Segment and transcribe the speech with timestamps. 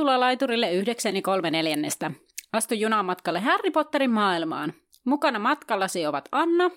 [0.00, 2.10] Tervetuloa laiturille yhdeksän kolme neljännestä.
[2.52, 4.72] Astu junamatkalle Harry Potterin maailmaan.
[5.04, 6.70] Mukana matkallasi ovat Anna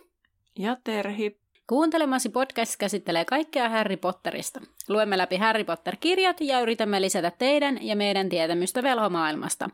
[0.59, 1.39] ja Terhi.
[1.67, 4.61] Kuuntelemasi podcast käsittelee kaikkea Harry Potterista.
[4.89, 9.69] Luemme läpi Harry Potter-kirjat ja yritämme lisätä teidän ja meidän tietämystä velhomaailmasta.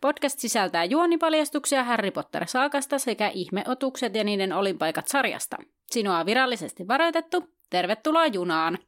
[0.00, 5.56] Podcast sisältää juonipaljastuksia Harry Potter-saakasta sekä ihmeotukset ja niiden olinpaikat sarjasta.
[5.90, 7.44] Sinua on virallisesti varoitettu.
[7.70, 8.78] Tervetuloa junaan!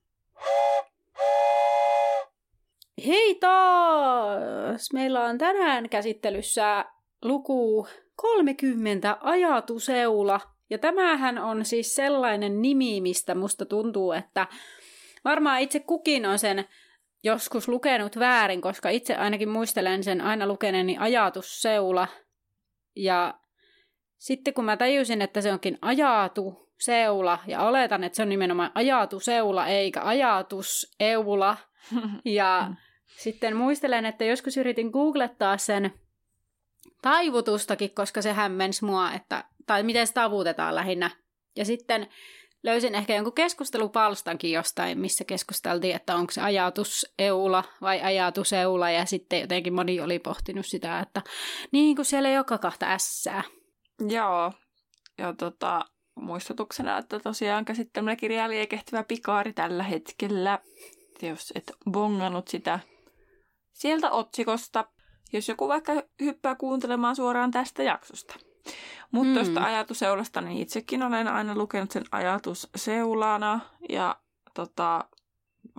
[3.06, 4.92] Hei taas!
[4.92, 6.84] Meillä on tänään käsittelyssä
[7.22, 10.40] luku 30 ajatuseula.
[10.70, 14.46] Ja tämähän on siis sellainen nimi, mistä musta tuntuu, että
[15.24, 16.64] varmaan itse kukin on sen
[17.24, 22.08] joskus lukenut väärin, koska itse ainakin muistelen sen aina lukeneeni ajatusseula.
[22.96, 23.34] Ja
[24.18, 28.72] sitten kun mä tajusin, että se onkin ajatu seula, ja oletan, että se on nimenomaan
[28.74, 31.56] ajatuseula eikä ajatuseula,
[32.24, 32.70] ja
[33.18, 35.92] sitten muistelen, että joskus yritin googlettaa sen
[37.02, 41.10] taivutustakin, koska se hämmensi mua, että, tai miten se tavutetaan lähinnä.
[41.56, 42.08] Ja sitten
[42.62, 48.90] löysin ehkä jonkun keskustelupalstankin jostain, missä keskusteltiin, että onko se ajatus eula vai ajatus eula,
[48.90, 51.22] ja sitten jotenkin moni oli pohtinut sitä, että
[51.72, 53.42] niin kuin siellä ole kahta ässää.
[54.08, 54.52] Joo,
[55.18, 60.58] ja tota, muistutuksena, että tosiaan käsittelemä kirjaa liekehtivä pikaari tällä hetkellä,
[61.22, 62.78] jos et bongannut sitä
[63.72, 64.84] sieltä otsikosta,
[65.32, 68.34] jos joku vaikka hyppää kuuntelemaan suoraan tästä jaksosta.
[69.10, 69.34] Mutta mm.
[69.34, 74.16] tuosta ajatusseulasta, niin itsekin olen aina lukenut sen ajatusseulana ja
[74.54, 75.04] tota,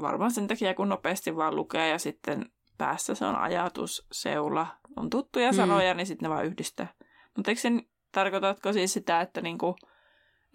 [0.01, 4.67] varmaan sen takia, kun nopeasti vaan lukee ja sitten päässä se on ajatusseula.
[4.95, 5.55] On tuttuja mm.
[5.55, 6.93] sanoja, niin sitten ne vaan yhdistää.
[7.37, 9.75] Mutta eikö sen, tarkoitatko siis sitä, että, niinku,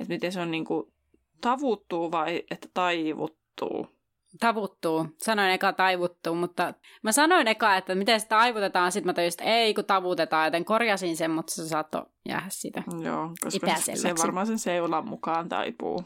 [0.00, 0.92] että miten se on niinku
[1.40, 3.97] tavuttuu vai että taivuttuu?
[4.40, 5.06] Tavuttuu.
[5.18, 9.54] Sanoin eka taivuttuu, mutta mä sanoin eka, että miten se taivutetaan, sitten mä tajusin, että
[9.54, 14.46] ei kun tavutetaan, joten korjasin sen, mutta se saattoi jäädä sitä Joo, koska se varmaan
[14.46, 16.04] sen seulan mukaan taipuu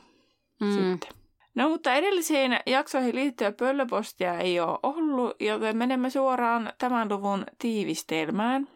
[0.60, 0.72] mm.
[0.72, 1.10] sitten.
[1.54, 8.68] No mutta edellisiin jaksoihin liittyen pöllöpostia ei ole ollut, joten menemme suoraan tämän luvun tiivistelmään.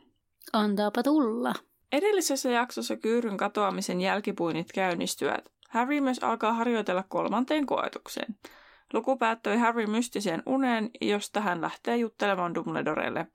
[0.53, 1.53] Antaapa tulla.
[1.93, 5.49] Edellisessä jaksossa kyyryn katoamisen jälkipuinit käynnistyvät.
[5.69, 8.37] Harry myös alkaa harjoitella kolmanteen koetukseen–
[8.93, 13.27] Luku päättyi Harry mystiseen uneen, josta hän lähtee juttelemaan Dumbledorelle.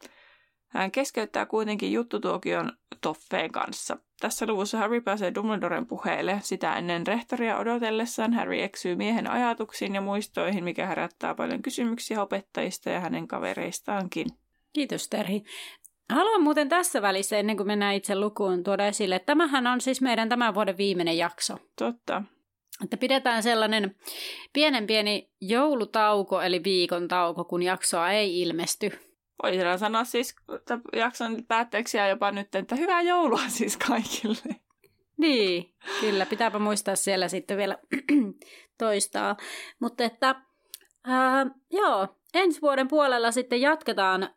[0.68, 3.98] Hän keskeyttää kuitenkin juttutuokion Toffeen kanssa.
[4.20, 6.40] Tässä luvussa Harry pääsee Dumbledoren puheelle.
[6.42, 12.90] Sitä ennen rehtoria odotellessaan Harry eksyy miehen ajatuksiin ja muistoihin, mikä herättää paljon kysymyksiä opettajista
[12.90, 14.28] ja hänen kavereistaankin.
[14.74, 15.44] Kiitos Terhi.
[16.10, 20.02] Haluan muuten tässä välissä, ennen kuin mennään itse lukuun, tuoda esille, että tämähän on siis
[20.02, 21.58] meidän tämän vuoden viimeinen jakso.
[21.78, 22.24] Totta.
[22.84, 23.96] Että pidetään sellainen
[24.54, 28.92] pienen pieni joulutauko, eli viikon tauko, kun jaksoa ei ilmesty.
[29.44, 34.56] Voidaan sanoa siis että jakson päätteeksi ja jopa nyt, että hyvää joulua siis kaikille.
[35.18, 36.26] Niin, kyllä.
[36.26, 37.78] Pitääpä muistaa siellä sitten vielä
[38.78, 39.38] toistaa.
[39.80, 40.36] Mutta että,
[41.04, 44.30] ää, joo, ensi vuoden puolella sitten jatketaan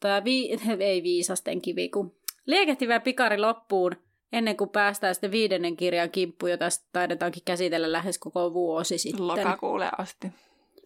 [0.00, 2.16] tämä vi- ei viisasten kivi, kun
[2.46, 8.52] liekehtivä pikari loppuun ennen kuin päästään sitten viidennen kirjan kimppuun, jota taidetaankin käsitellä lähes koko
[8.52, 9.26] vuosi sitten.
[9.26, 10.32] Lokakuulle asti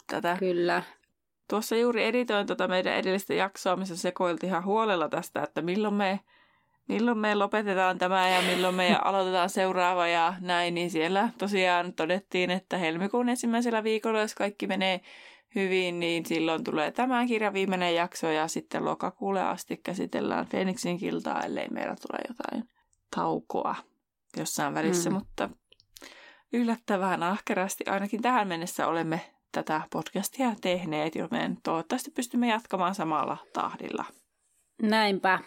[0.06, 0.37] tätä.
[0.39, 0.83] Kyllä.
[1.49, 6.21] Tuossa juuri editoin tuota meidän edellistä jaksoa, missä sekoiltiin ihan huolella tästä, että milloin me,
[6.89, 12.51] milloin me lopetetaan tämä ja milloin me aloitetaan seuraava ja näin, niin siellä tosiaan todettiin,
[12.51, 15.01] että helmikuun ensimmäisellä viikolla, jos kaikki menee
[15.55, 21.43] hyvin, niin silloin tulee tämä kirja viimeinen jakso ja sitten lokakuulle asti käsitellään Fenixin kiltaa,
[21.43, 22.80] ellei meillä tule jotain
[23.16, 23.75] taukoa
[24.37, 25.15] jossain välissä, mm.
[25.15, 25.50] mutta
[26.53, 29.21] yllättävän ahkerasti ainakin tähän mennessä olemme
[29.53, 34.04] tätä podcastia tehneet, joten toivottavasti pystymme jatkamaan samalla tahdilla.
[34.83, 35.39] Näinpä.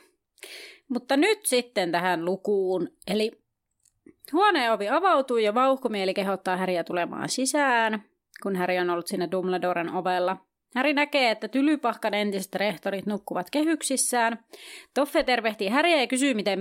[0.89, 2.89] Mutta nyt sitten tähän lukuun.
[3.07, 3.31] Eli
[4.33, 8.03] huoneen ovi avautuu ja vauhkomieli kehottaa Häriä tulemaan sisään,
[8.43, 10.37] kun Häri on ollut siinä Dumbledoren ovella.
[10.75, 14.39] Häri näkee, että Tylypahkan entiset rehtorit nukkuvat kehyksissään.
[14.93, 16.59] Toffe tervehtii Häriä ja kysyy, miten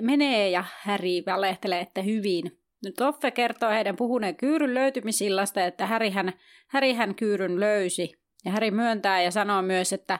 [0.00, 2.58] menee, ja Häri valehtelee, että hyvin.
[2.96, 6.32] Toffe kertoo heidän puhuneen kyyryn löytymisillasta, että Härihän,
[6.66, 8.12] Härihän kyyryn löysi.
[8.44, 10.18] Ja Häri myöntää ja sanoo myös, että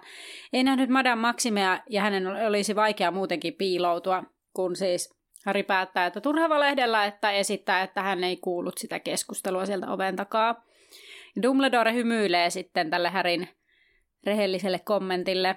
[0.53, 4.25] ei nähnyt Madame Maximea ja hänen olisi vaikea muutenkin piiloutua,
[4.55, 5.15] kun siis
[5.47, 10.17] Häri päättää, että turha valehdella, että esittää, että hän ei kuullut sitä keskustelua sieltä oven
[10.17, 10.65] takaa.
[11.43, 13.49] Dumbledore hymyilee sitten tälle Härin
[14.27, 15.57] rehelliselle kommentille.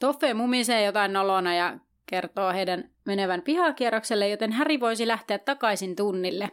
[0.00, 6.50] Toffe mumisee jotain nolona ja kertoo heidän menevän pihakierrokselle, joten Häri voisi lähteä takaisin tunnille.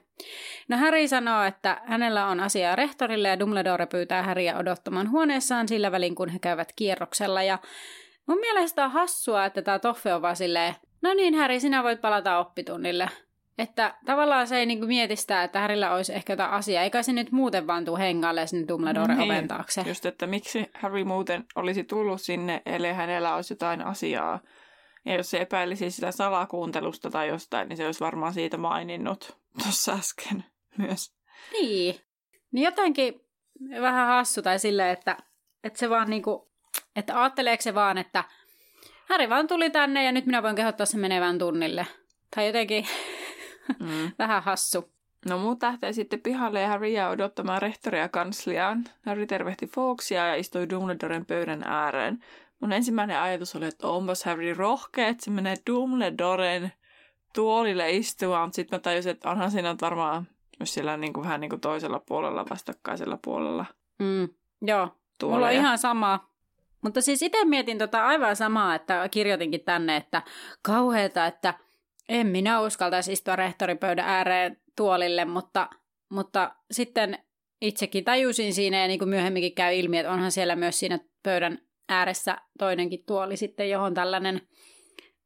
[0.67, 5.91] No Häri sanoo, että hänellä on asiaa rehtorille ja Dumbledore pyytää Häriä odottamaan huoneessaan sillä
[5.91, 7.43] välin, kun he käyvät kierroksella.
[7.43, 7.59] Ja
[8.27, 12.01] Mun mielestä on hassua, että tämä Toffe on vaan silleen, no niin Häri, sinä voit
[12.01, 13.09] palata oppitunnille.
[13.57, 17.13] Että tavallaan se ei niinku mieti sitä, että Harryllä olisi ehkä jotain asiaa, eikä se
[17.13, 19.83] nyt muuten vaan tuu hengalle sinne Dumbledore niin, oven taakse.
[19.87, 24.39] Just, että miksi Harry muuten olisi tullut sinne, ellei hänellä olisi jotain asiaa.
[25.05, 29.93] Ja jos se epäilisi sitä salakuuntelusta tai jostain, niin se olisi varmaan siitä maininnut tuossa
[29.93, 30.43] äsken
[30.77, 31.13] myös.
[31.51, 31.95] Niin.
[32.51, 33.21] Niin jotenkin
[33.81, 35.17] vähän hassu tai silleen, että,
[35.63, 36.51] että se vaan niinku,
[36.95, 38.23] että ajatteleeko se vaan, että
[39.09, 41.87] Häri vaan tuli tänne ja nyt minä voin kehottaa sen menevän tunnille.
[42.35, 42.87] Tai jotenkin
[43.79, 44.11] mm.
[44.19, 44.91] vähän hassu.
[45.25, 48.83] No muut lähtee sitten pihalle ja Harry jää odottamaan rehtoria kansliaan.
[49.05, 52.23] Harry tervehti Fawksia ja istui Dumbledoren pöydän ääreen.
[52.59, 56.71] Mun ensimmäinen ajatus oli, että onpas Harry rohkea, että se menee Dumbledoren
[57.35, 58.53] tuolille istumaan.
[58.53, 60.27] Sitten mä tajusin, että onhan siinä varmaan
[60.59, 63.65] myös siellä niin kuin, vähän niin kuin toisella puolella, vastakkaisella puolella.
[63.99, 64.29] Mm,
[64.61, 65.35] joo, tuoleja.
[65.35, 66.31] mulla on ihan sama.
[66.81, 70.21] Mutta siis itse mietin tota aivan samaa, että kirjoitinkin tänne, että
[70.61, 71.53] kauheeta, että
[72.11, 75.69] en minä uskaltaisi istua rehtoripöydän ääreen tuolille, mutta,
[76.09, 77.19] mutta sitten
[77.61, 81.59] itsekin tajusin siinä ja niin kuin myöhemminkin käy ilmi, että onhan siellä myös siinä pöydän
[81.89, 84.41] ääressä toinenkin tuoli sitten, johon tällainen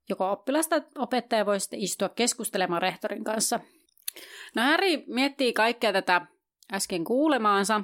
[0.10, 3.60] joko oppilasta opettaja voi sitten istua keskustelemaan rehtorin kanssa.
[4.56, 6.22] No Harry miettii kaikkea tätä
[6.74, 7.82] äsken kuulemaansa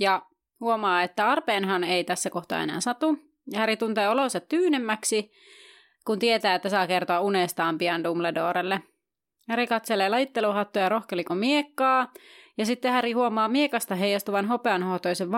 [0.00, 0.26] ja
[0.60, 3.18] huomaa, että arpeenhan ei tässä kohtaa enää satu.
[3.56, 5.30] Harry tuntee olonsa tyynemmäksi,
[6.06, 8.82] kun tietää, että saa kertoa unestaan pian Dumbledorelle.
[9.48, 12.12] Harry katselee laitteluhattuja ja rohkeliko miekkaa,
[12.58, 15.30] ja sitten Harry huomaa miekasta heijastuvan hopeanhoitoisen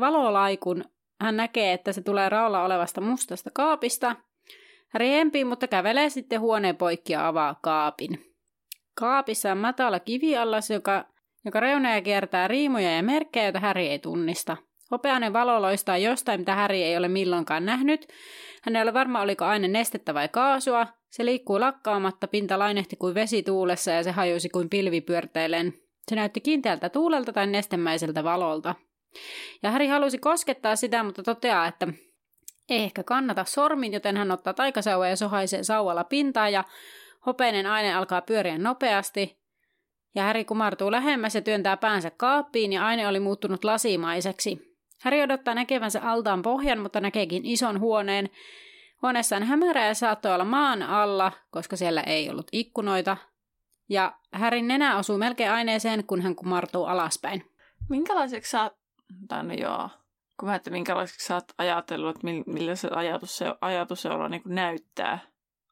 [0.00, 0.84] valolaikun.
[1.20, 4.16] Hän näkee, että se tulee raolla olevasta mustasta kaapista.
[4.92, 8.34] Harry empii, mutta kävelee sitten huoneen poikki ja avaa kaapin.
[8.94, 11.04] Kaapissa on matala kiviallas, joka,
[11.44, 14.56] joka reunoja kiertää riimuja ja merkkejä, joita Harry ei tunnista.
[14.90, 18.06] Hopeainen valo loistaa jostain, mitä Harry ei ole milloinkaan nähnyt.
[18.64, 20.86] Hän ei ole varma, oliko aine nestettä vai kaasua.
[21.10, 25.74] Se liikkuu lakkaamatta, pinta lainehti kuin vesi tuulessa ja se hajusi kuin pilvi pyörteillen.
[26.08, 28.74] Se näytti kiinteältä tuulelta tai nestemäiseltä valolta.
[29.62, 31.88] Ja Harry halusi koskettaa sitä, mutta toteaa, että
[32.68, 36.64] ei ehkä kannata sormin, joten hän ottaa taikasauva ja sohaisee sauvalla pintaa ja
[37.26, 39.38] Hopeinen aine alkaa pyöriä nopeasti,
[40.14, 44.73] ja Häri kumartuu lähemmäs ja työntää päänsä kaappiin, ja aine oli muuttunut lasimaiseksi.
[45.04, 48.30] Häri odottaa näkevänsä altaan pohjan, mutta näkeekin ison huoneen.
[49.02, 53.16] Huoneessa on hämärä ja saattoi olla maan alla, koska siellä ei ollut ikkunoita.
[53.88, 57.50] Ja Härin nenä osuu melkein aineeseen, kun hän kumartuu alaspäin.
[57.88, 58.72] Minkälaiseksi sä oot,
[59.28, 59.88] tai no joo,
[60.40, 64.28] kun mä että minkälaiseksi sä oot ajatellut, että millä se ajatus, se, ajatus se olla
[64.28, 65.18] niin näyttää?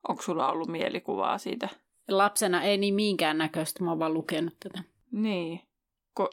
[0.09, 1.69] Onko sulla ollut mielikuvaa siitä?
[2.09, 4.83] Lapsena ei niin minkään näköistä, mä oon vaan lukenut tätä.
[5.13, 5.61] Niin.
[6.15, 6.31] Ko,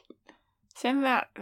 [0.80, 1.00] sen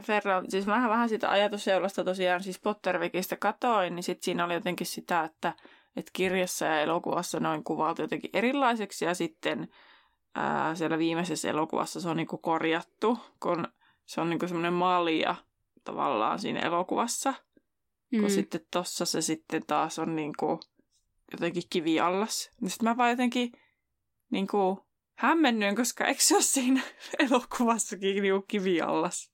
[0.08, 4.86] verran, siis vähän vähän sitä ajatusseulasta tosiaan, siis Pottervikistä katoin, niin sit siinä oli jotenkin
[4.86, 5.54] sitä, että,
[5.96, 9.68] että kirjassa ja elokuvassa noin kuvaltu jotenkin erilaiseksi ja sitten
[10.34, 13.68] ää, siellä viimeisessä elokuvassa se on niinku korjattu, kun
[14.06, 15.34] se on niinku semmoinen malja
[15.84, 17.34] tavallaan siinä elokuvassa.
[18.12, 18.20] Mm.
[18.20, 20.60] Kun sitten tossa se sitten taas on niinku
[21.32, 22.50] jotenkin kiviallas.
[22.60, 23.52] Niin sitten mä vaan jotenkin
[24.30, 24.78] niin kuin,
[25.18, 26.80] hämmennyin, koska eikö se ole siinä
[27.30, 29.32] elokuvassakin niin kiviallas?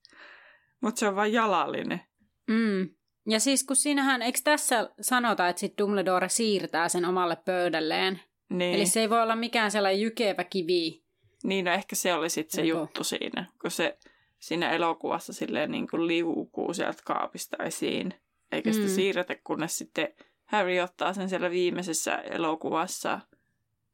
[0.80, 2.00] Mutta se on vain jalallinen.
[2.46, 2.88] Mm.
[3.28, 8.20] Ja siis kun siinähän, eikö tässä sanota, että sit Dumbledore siirtää sen omalle pöydälleen?
[8.50, 8.74] Niin.
[8.74, 11.04] Eli se ei voi olla mikään sellainen jykevä kivi.
[11.44, 12.80] Niin, no ehkä se oli sitten se Joku.
[12.80, 13.98] juttu siinä, kun se
[14.38, 18.14] siinä elokuvassa silleen niin kuin liukuu sieltä kaapista esiin.
[18.52, 18.92] Eikä sitä mm.
[18.94, 20.08] siirretä, kunnes sitten
[20.44, 23.20] Harry ottaa sen siellä viimeisessä elokuvassa.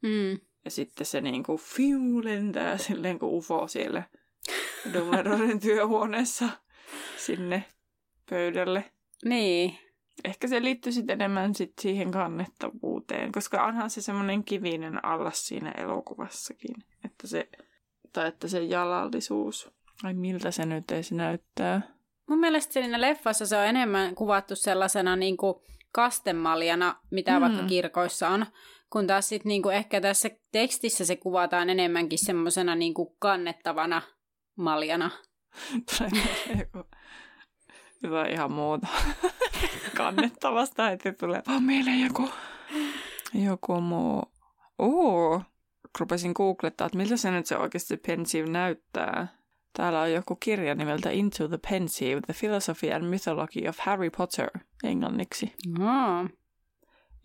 [0.03, 0.39] Mm.
[0.65, 4.03] Ja sitten se niin kuin fiu lentää silleen kuin ufo siellä
[4.93, 6.49] Dumbledoren työhuoneessa
[7.17, 7.65] sinne
[8.31, 8.85] pöydälle.
[9.25, 9.79] Niin.
[10.25, 15.71] Ehkä se liittyy sitten enemmän sit siihen kannettavuuteen, koska onhan se semmoinen kivinen allas siinä
[15.71, 16.75] elokuvassakin.
[17.05, 17.49] Että se,
[18.13, 19.71] tai että se jalallisuus.
[20.03, 21.83] Ai miltä se nyt edes näyttää?
[22.29, 25.55] Mun mielestä siinä leffassa se on enemmän kuvattu sellaisena niin kuin
[25.93, 27.41] kastemaljana, mitä mm.
[27.41, 28.47] vaikka kirkoissa on,
[28.91, 34.03] kun taas sitten niinku ehkä tässä tekstissä se kuvataan enemmänkin semmoisena niinku kannettavana
[34.57, 35.11] maljana.
[38.03, 38.87] Hyvä ihan muuta.
[39.97, 42.29] Kannettavasta, että tulee vaan mieleen joku,
[43.35, 44.23] joku muu.
[44.79, 45.43] Oo,
[46.01, 49.41] rupesin googlettaa, että miltä se nyt se oikeasti pensive näyttää.
[49.73, 54.51] Täällä on joku kirja nimeltä Into the Pensive, The Philosophy and Mythology of Harry Potter
[54.85, 55.55] englanniksi.
[55.81, 56.40] Oh.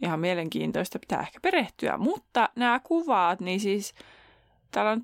[0.02, 1.98] Ihan mielenkiintoista, pitää ehkä perehtyä.
[1.98, 3.94] Mutta nämä kuvat, niin siis
[4.72, 5.04] täällä on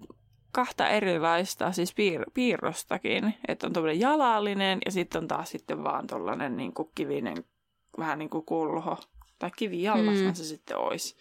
[0.51, 3.33] kahta erilaista, siis piir- piirrostakin.
[3.47, 7.37] Että on tuollainen jalallinen ja sitten on taas sitten vaan tuollainen niin kivinen,
[7.97, 8.97] vähän niin kuin kulho
[9.39, 10.33] Tai kivijallashan Mm.
[10.33, 11.15] se sitten olisi.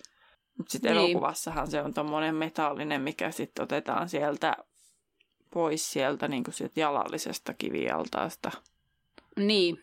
[0.58, 1.04] Mutta sitten Niin.
[1.10, 4.56] elokuvassahan se on tommonen metallinen, mikä sitten otetaan sieltä
[5.50, 8.50] pois sieltä, niin kuin sieltä jalallisesta kivijaltaasta.
[9.36, 9.82] Niin,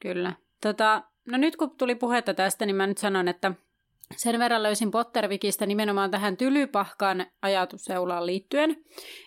[0.00, 0.32] kyllä.
[0.60, 3.52] Tota, no nyt kun tuli puhetta tästä, niin mä nyt sanon, että
[4.16, 8.76] sen verran löysin Pottervikistä nimenomaan tähän tylypahkan ajatusseulaan liittyen,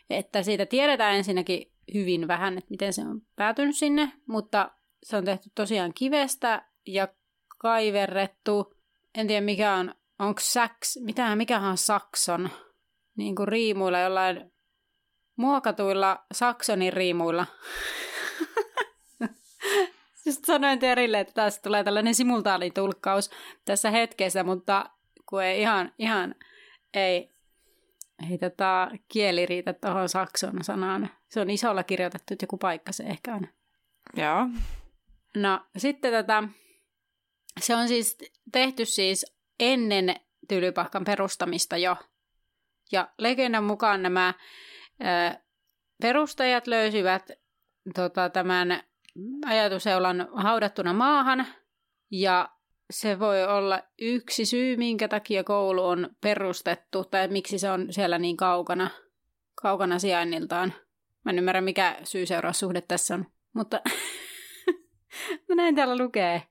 [0.09, 4.71] että siitä tiedetään ensinnäkin hyvin vähän, että miten se on päätynyt sinne, mutta
[5.03, 7.07] se on tehty tosiaan kivestä ja
[7.57, 8.73] kaiverrettu.
[9.15, 12.49] En tiedä mikä on, onko Saks, mitähän, mikähän on Sakson,
[13.17, 14.51] niin kuin riimuilla jollain
[15.35, 17.45] muokatuilla Saksonin riimuilla.
[20.31, 23.29] Just sanoin Terille, että tässä tulee tällainen simultaanitulkkaus
[23.65, 24.85] tässä hetkessä, mutta
[25.25, 26.35] kun ei ihan, ihan
[26.93, 27.31] ei,
[28.31, 31.09] ei tota, kieli riitä tuohon sakson sanaan.
[31.29, 33.47] Se on isolla kirjoitettu, että joku paikka se ehkä on.
[34.17, 34.47] Joo.
[35.35, 36.43] No sitten tota,
[37.59, 38.17] se on siis
[38.51, 39.25] tehty siis
[39.59, 40.15] ennen
[40.47, 41.95] tylypahkan perustamista jo.
[42.91, 44.33] Ja legendan mukaan nämä
[45.01, 45.39] ö,
[46.01, 47.31] perustajat löysivät
[47.95, 48.83] tota, tämän
[49.45, 51.47] ajatuseulan haudattuna maahan.
[52.11, 52.49] Ja
[52.91, 58.17] se voi olla yksi syy, minkä takia koulu on perustettu, tai miksi se on siellä
[58.19, 58.89] niin kaukana,
[59.61, 60.73] kaukana sijainniltaan.
[61.25, 63.81] Mä en ymmärrä, mikä syy-seuraussuhde tässä on, mutta
[65.49, 66.43] mä näin täällä lukee.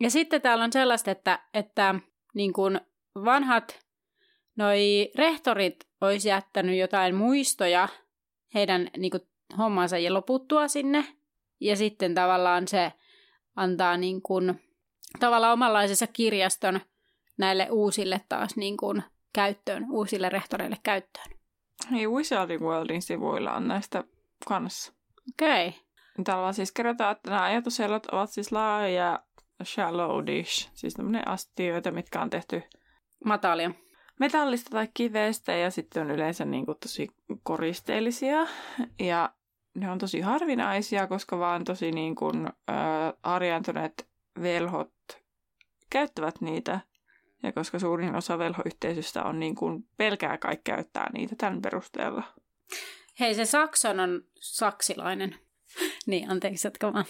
[0.00, 1.94] Ja sitten täällä on sellaista, että, että
[2.34, 2.80] niin kuin
[3.14, 3.80] vanhat
[4.56, 7.88] noi rehtorit olisi jättänyt jotain muistoja
[8.54, 9.22] heidän niin kuin,
[9.58, 11.04] hommansa ja loputtua sinne.
[11.60, 12.92] Ja sitten tavallaan se
[13.56, 14.60] antaa niin kuin,
[15.20, 16.80] tavallaan omanlaisensa kirjaston
[17.38, 19.02] näille uusille taas niin kuin,
[19.32, 21.26] käyttöön, uusille rehtoreille käyttöön.
[21.90, 24.04] Hei, Wizarding Worldin sivuilla on näistä
[24.48, 24.92] kanssa.
[25.28, 25.68] Okei.
[25.68, 25.80] Okay.
[26.24, 29.22] Täällä vaan siis kerrotaan, että nämä ajatuselot ovat siis laajoja
[29.64, 32.62] shallow dish, siis tämmöinen astioita, mitkä on tehty
[33.24, 33.70] Matalia.
[34.20, 37.08] metallista tai kivestä ja sitten on yleensä niin kuin tosi
[37.42, 38.46] koristeellisia
[38.98, 39.32] ja
[39.80, 42.76] ne on tosi harvinaisia, koska vaan tosi niin kuin, äh,
[43.22, 44.08] harjaantuneet
[44.42, 44.92] velhot
[45.90, 46.80] käyttävät niitä
[47.42, 52.22] ja koska suurin osa velhoyhteisöstä on niin kuin pelkää kai käyttää niitä tämän perusteella.
[53.20, 55.34] Hei, se Sakson on saksilainen.
[56.06, 57.04] niin, anteeksi, jatka vaan.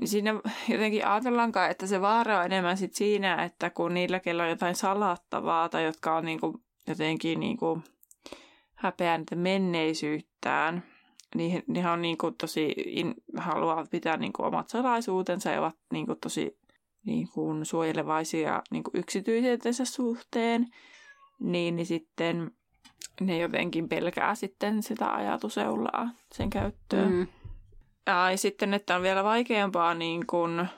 [0.00, 0.34] Niin siinä
[0.68, 4.74] jotenkin ajatellaankaan, että se vaara on enemmän sit siinä, että kun niillä, kello on jotain
[4.74, 7.82] salattavaa tai jotka on niinku jotenkin niinku
[8.74, 10.84] häpeää niitä menneisyyttään,
[11.34, 16.58] niin ne on niinku tosi, in, haluavat pitää niinku omat salaisuutensa ja ovat niinku tosi
[17.06, 20.66] niinku suojelevaisia niinku yksityisyytensä suhteen,
[21.40, 22.50] niin, niin sitten
[23.20, 27.12] ne jotenkin pelkää sitten sitä ajatuseulaa sen käyttöön.
[27.12, 27.26] Mm.
[28.06, 30.68] Ja ja sitten, että on vielä vaikeampaa niin kuin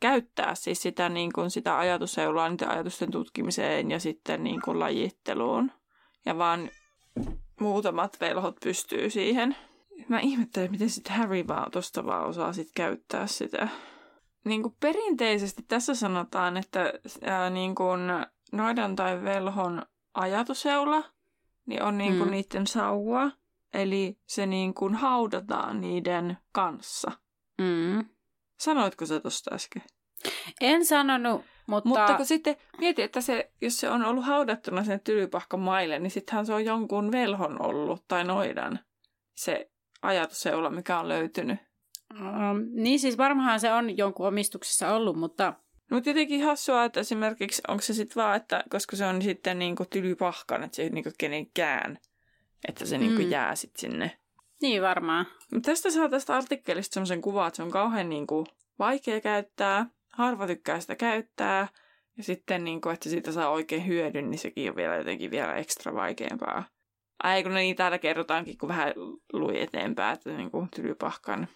[0.00, 5.72] käyttää siis sitä, niin kuin sitä ajatusseulaa niiden ajatusten tutkimiseen ja sitten niin kuin lajitteluun.
[6.26, 6.70] Ja vaan
[7.60, 9.56] muutamat velhot pystyy siihen.
[10.08, 13.68] Mä ihmettelen, miten sitten Harry vaan tosta vaan osaa sit käyttää sitä.
[14.44, 18.00] Niin kuin perinteisesti tässä sanotaan, että ää, niin kuin
[18.52, 19.82] noidan tai velhon
[20.14, 21.04] ajatuseula
[21.68, 22.30] niin on niin kuin Mm.
[22.30, 23.30] niiden sauva.
[23.74, 27.12] Eli se niin kuin haudataan niiden kanssa.
[27.58, 28.04] Mm.
[28.58, 29.82] Sanoitko se tuosta äsken?
[30.60, 31.88] En sanonut, mutta...
[31.88, 36.10] Mutta kun sitten mieti, että se, jos se on ollut haudattuna sinne tylypahkan maille, niin
[36.10, 38.78] sittenhän se on jonkun velhon ollut tai noidan
[39.34, 39.70] se
[40.02, 41.58] ajatusseula, mikä on löytynyt.
[42.20, 45.54] Um, niin siis varmaan se on jonkun omistuksessa ollut, mutta
[45.90, 49.84] Mutta jotenkin hassua, että esimerkiksi onko se sitten vaan, että koska se on sitten niinku
[49.84, 51.98] tylypahkan, että se ei niinku kenenkään,
[52.68, 53.30] että se niinku Mm.
[53.30, 54.18] jää sitten sinne.
[54.62, 55.26] niin varmaan.
[55.54, 58.46] Mut tästä saa tästä artikkelista semmoisen kuvan, että se on kauhean niinku
[58.78, 61.68] vaikea käyttää, harva tykkää sitä käyttää,
[62.16, 65.94] ja sitten niinku, että siitä saa oikein hyödyn, niin sekin on vielä jotenkin vielä ekstra
[65.94, 66.64] vaikeampaa.
[67.22, 68.92] Ai kun niin täällä kerrotaankin, kun vähän
[69.32, 71.48] lui eteenpäin, että niinku tylypahkan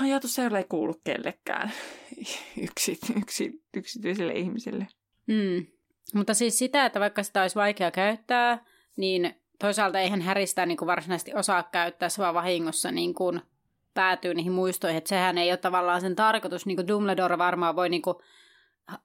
[0.00, 1.72] ajatus ei kuulu kellekään
[2.70, 4.86] yksi, yksi, yksityiselle ihmiselle.
[5.26, 5.66] Mm.
[6.14, 8.64] Mutta siis sitä, että vaikka sitä olisi vaikea käyttää,
[8.96, 13.40] niin toisaalta eihän häristä niin kuin varsinaisesti osaa käyttää, se vaan vahingossa niin kuin
[13.94, 14.98] päätyy niihin muistoihin.
[14.98, 18.16] Että sehän ei ole tavallaan sen tarkoitus, niin kuin Dumbledore varmaan voi niin kuin,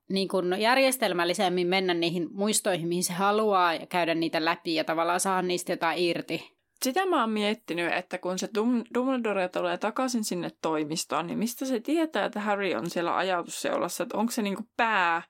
[0.09, 5.19] niin kuin järjestelmällisemmin mennä niihin muistoihin, mihin se haluaa ja käydä niitä läpi ja tavallaan
[5.19, 6.55] saada niistä jotain irti.
[6.83, 11.65] Sitä mä oon miettinyt, että kun se Dum- Dumbledore tulee takaisin sinne toimistoon, niin mistä
[11.65, 15.21] se tietää, että Harry on siellä ajatusseulassa, että onko se niinku pää,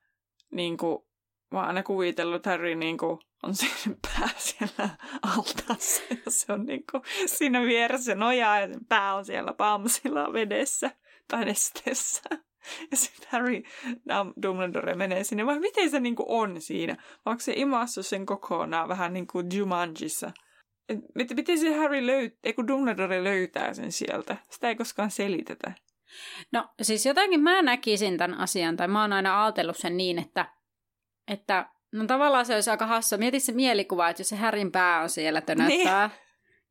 [0.51, 1.07] niinku,
[1.51, 3.67] mä oon aina kuvitellut, että Harry niinku on se
[4.01, 4.89] pää siellä
[5.21, 10.91] altaassa ja se on niinku siinä vieressä nojaa ja sen pää on siellä pamsilla vedessä
[11.27, 12.21] tai nesteessä.
[12.91, 13.63] Ja sitten Harry,
[14.41, 16.97] Dumbledore menee sinne, vai miten se niinku on siinä?
[17.25, 20.31] Onko se imassu sen kokonaan vähän niin kuin Jumanjissa?
[20.89, 20.99] Et,
[21.35, 24.37] miten se Harry löytää, kun Dumbledore löytää sen sieltä?
[24.49, 25.71] Sitä ei koskaan selitetä.
[26.51, 30.45] No siis jotenkin mä näkisin tämän asian, tai mä oon aina ajatellut sen niin, että,
[31.31, 33.17] että no tavallaan se olisi aika hassa.
[33.17, 36.19] Mieti se mielikuva, että jos se Harryn pää on siellä tönöttää, niin.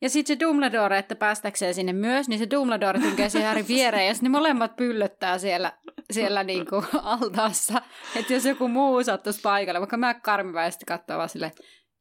[0.05, 4.07] Ja sitten se Dumbledore, että päästäkseen sinne myös, niin se Dumbledore tunkee siihen Harry viereen
[4.07, 5.73] ja sitten ne molemmat pyllöttää siellä,
[6.11, 7.83] siellä niinku altaassa.
[8.17, 11.53] Että jos joku muu sattuisi paikalle, vaikka mä karmiväisesti katsoa vaan silleen,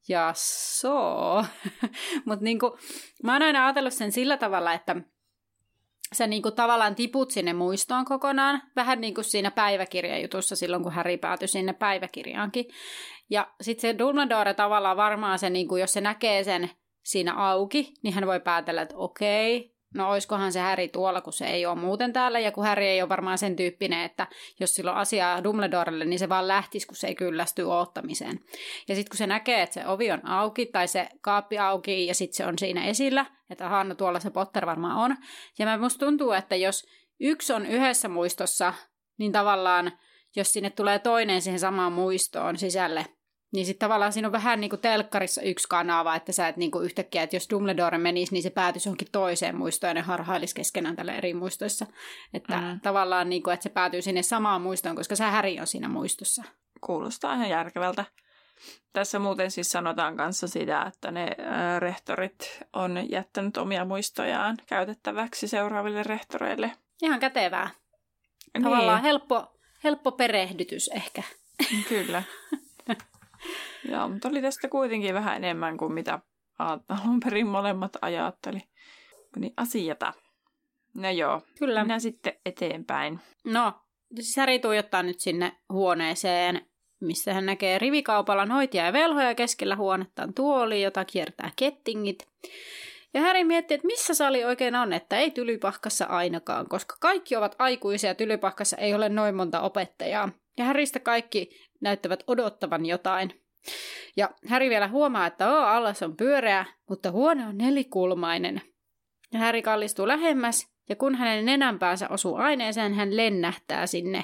[0.07, 1.45] ja so.
[2.25, 2.77] Mutta niinku,
[3.23, 4.95] mä oon aina ajatellut sen sillä tavalla, että
[6.13, 11.17] sä niinku tavallaan tiput sinne muistoon kokonaan, vähän niin kuin siinä päiväkirjajutussa silloin, kun Harry
[11.17, 12.65] päätyi sinne päiväkirjaankin.
[13.29, 16.69] Ja sitten se Dumbledore tavallaan varmaan se, niinku, jos se näkee sen
[17.03, 21.45] siinä auki, niin hän voi päätellä, että okei, no oiskohan se Häri tuolla, kun se
[21.45, 24.27] ei ole muuten täällä, ja kun Häri ei ole varmaan sen tyyppinen, että
[24.59, 28.39] jos sillä on asiaa Dumbledorelle, niin se vaan lähtisi, kun se ei kyllästy oottamiseen.
[28.87, 32.15] Ja sitten kun se näkee, että se ovi on auki, tai se kaappi auki, ja
[32.15, 35.17] sitten se on siinä esillä, että aha, no tuolla se Potter varmaan on.
[35.59, 36.87] Ja mä musta tuntuu, että jos
[37.19, 38.73] yksi on yhdessä muistossa,
[39.17, 39.91] niin tavallaan,
[40.35, 43.05] jos sinne tulee toinen siihen samaan muistoon sisälle,
[43.53, 46.71] niin sitten tavallaan siinä on vähän niin kuin telkkarissa yksi kanava, että sä et niin
[46.71, 50.55] kuin yhtäkkiä, että jos Dumbledore menisi, niin se päätyisi johonkin toiseen muistoon ja ne harhailisi
[50.55, 51.85] keskenään tällä eri muistoissa.
[52.33, 52.79] Että mm.
[52.81, 56.43] tavallaan niin kuin, että se päätyy sinne samaan muistoon, koska se Häri on siinä muistossa.
[56.81, 58.05] Kuulostaa ihan järkevältä.
[58.93, 61.27] Tässä muuten siis sanotaan kanssa sitä, että ne
[61.79, 66.71] rehtorit on jättänyt omia muistojaan käytettäväksi seuraaville rehtoreille.
[67.01, 67.69] Ihan kätevää.
[68.53, 68.63] Niin.
[68.63, 71.23] Tavallaan helppo, helppo perehdytys ehkä.
[71.89, 72.23] Kyllä.
[73.91, 76.19] Joo, mutta oli tästä kuitenkin vähän enemmän kuin mitä
[76.59, 78.59] alun perin molemmat ajatteli.
[79.35, 80.13] Niin asiata.
[80.93, 81.83] No joo, Kyllä.
[81.83, 83.19] minä sitten eteenpäin.
[83.43, 83.73] No,
[84.15, 86.65] siis Häri tuijottaa nyt sinne huoneeseen,
[86.99, 92.27] missä hän näkee rivikaupalla noitia ja velhoja keskellä huonettaan tuoli, jota kiertää kettingit.
[93.13, 97.55] Ja Häri miettii, että missä sali oikein on, että ei tylypahkassa ainakaan, koska kaikki ovat
[97.59, 100.29] aikuisia ja tylypahkassa ei ole noin monta opettajaa.
[100.57, 101.49] Ja Häristä kaikki
[101.81, 103.41] näyttävät odottavan jotain.
[104.17, 108.61] Ja Häri vielä huomaa, että oo, allas on pyöreä, mutta huone on nelikulmainen.
[109.31, 114.23] Ja Häri kallistuu lähemmäs, ja kun hänen nenänpäänsä osuu aineeseen, hän lennähtää sinne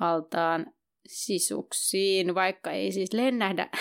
[0.00, 0.66] altaan
[1.06, 3.68] sisuksiin, vaikka ei siis lennähdä.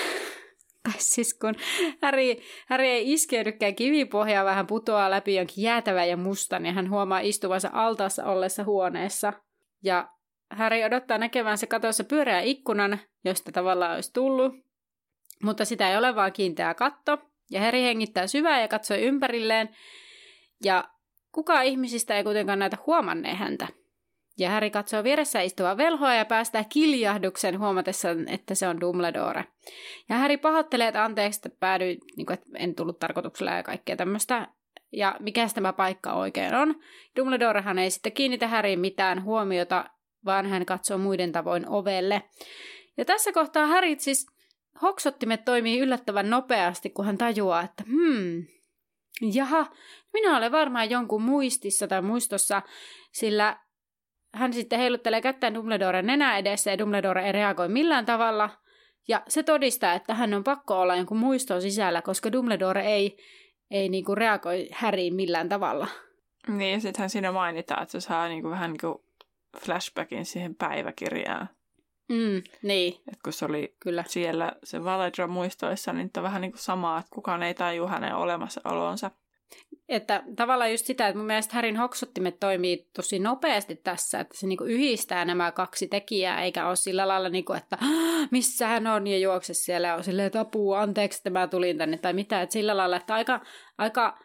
[0.97, 1.55] siis kun
[2.01, 7.19] Häri, Häri ei iskeydykään kivipohjaa, vähän putoaa läpi jonkin jäätävän ja mustan, ja hän huomaa
[7.19, 9.33] istuvansa altaassa ollessa huoneessa.
[9.83, 10.09] Ja
[10.49, 14.53] Harry odottaa näkevänsä katossa pyöreä ikkunan, josta tavallaan olisi tullut,
[15.43, 17.17] mutta sitä ei ole vaan kiinteä katto.
[17.51, 19.69] Ja Harry hengittää syvää ja katsoi ympärilleen,
[20.63, 20.89] ja
[21.31, 23.67] kukaan ihmisistä ei kuitenkaan näitä huomanneen häntä.
[24.37, 29.45] Ja Harry katsoo vieressä istuvaa velhoa ja päästää kiljahduksen huomatessa, että se on Dumbledore.
[30.09, 33.95] Ja Harry pahoittelee, että anteeksi, että päädyin, niin kuin, että en tullut tarkoituksella ja kaikkea
[33.95, 34.47] tämmöistä.
[34.91, 36.75] Ja mikä tämä paikka oikein on.
[37.15, 39.89] Dumbledorehan ei sitten kiinnitä Harryin mitään huomiota
[40.25, 42.23] vaan hän katsoo muiden tavoin ovelle.
[42.97, 44.27] Ja tässä kohtaa Harry siis
[44.81, 48.45] hoksottimet toimii yllättävän nopeasti, kun hän tajuaa, että hmm,
[49.33, 49.65] jaha,
[50.13, 52.61] minä olen varmaan jonkun muistissa tai muistossa,
[53.11, 53.57] sillä
[54.37, 58.49] hän sitten heiluttelee kättään Dumbledoren nenä edessä ja Dumbledore ei reagoi millään tavalla.
[59.07, 63.17] Ja se todistaa, että hän on pakko olla jonkun muiston sisällä, koska Dumbledore ei,
[63.71, 65.87] ei niinku reagoi Harryin millään tavalla.
[66.47, 69.05] Niin, ja sittenhän siinä mainitaan, että se saa niinku vähän niinku
[69.59, 71.49] flashbackin siihen päiväkirjaan.
[72.09, 72.93] Mm, niin.
[73.11, 74.03] Et kun se oli Kyllä.
[74.07, 78.15] siellä se Valedra muistoissa, niin on vähän niin kuin samaa, että kukaan ei taju hänen
[78.15, 79.11] olemassaolonsa.
[79.89, 84.47] Että tavallaan just sitä, että mun mielestä Härin hoksottimet toimii tosi nopeasti tässä, että se
[84.47, 87.77] niinku yhdistää nämä kaksi tekijää, eikä ole sillä lailla, niinku, että
[88.31, 91.77] missä hän on ja juokse siellä ja on silleen, että apua, anteeksi, että mä tulin
[91.77, 92.41] tänne tai mitä.
[92.41, 93.41] Että sillä lailla, että aika,
[93.77, 94.17] aika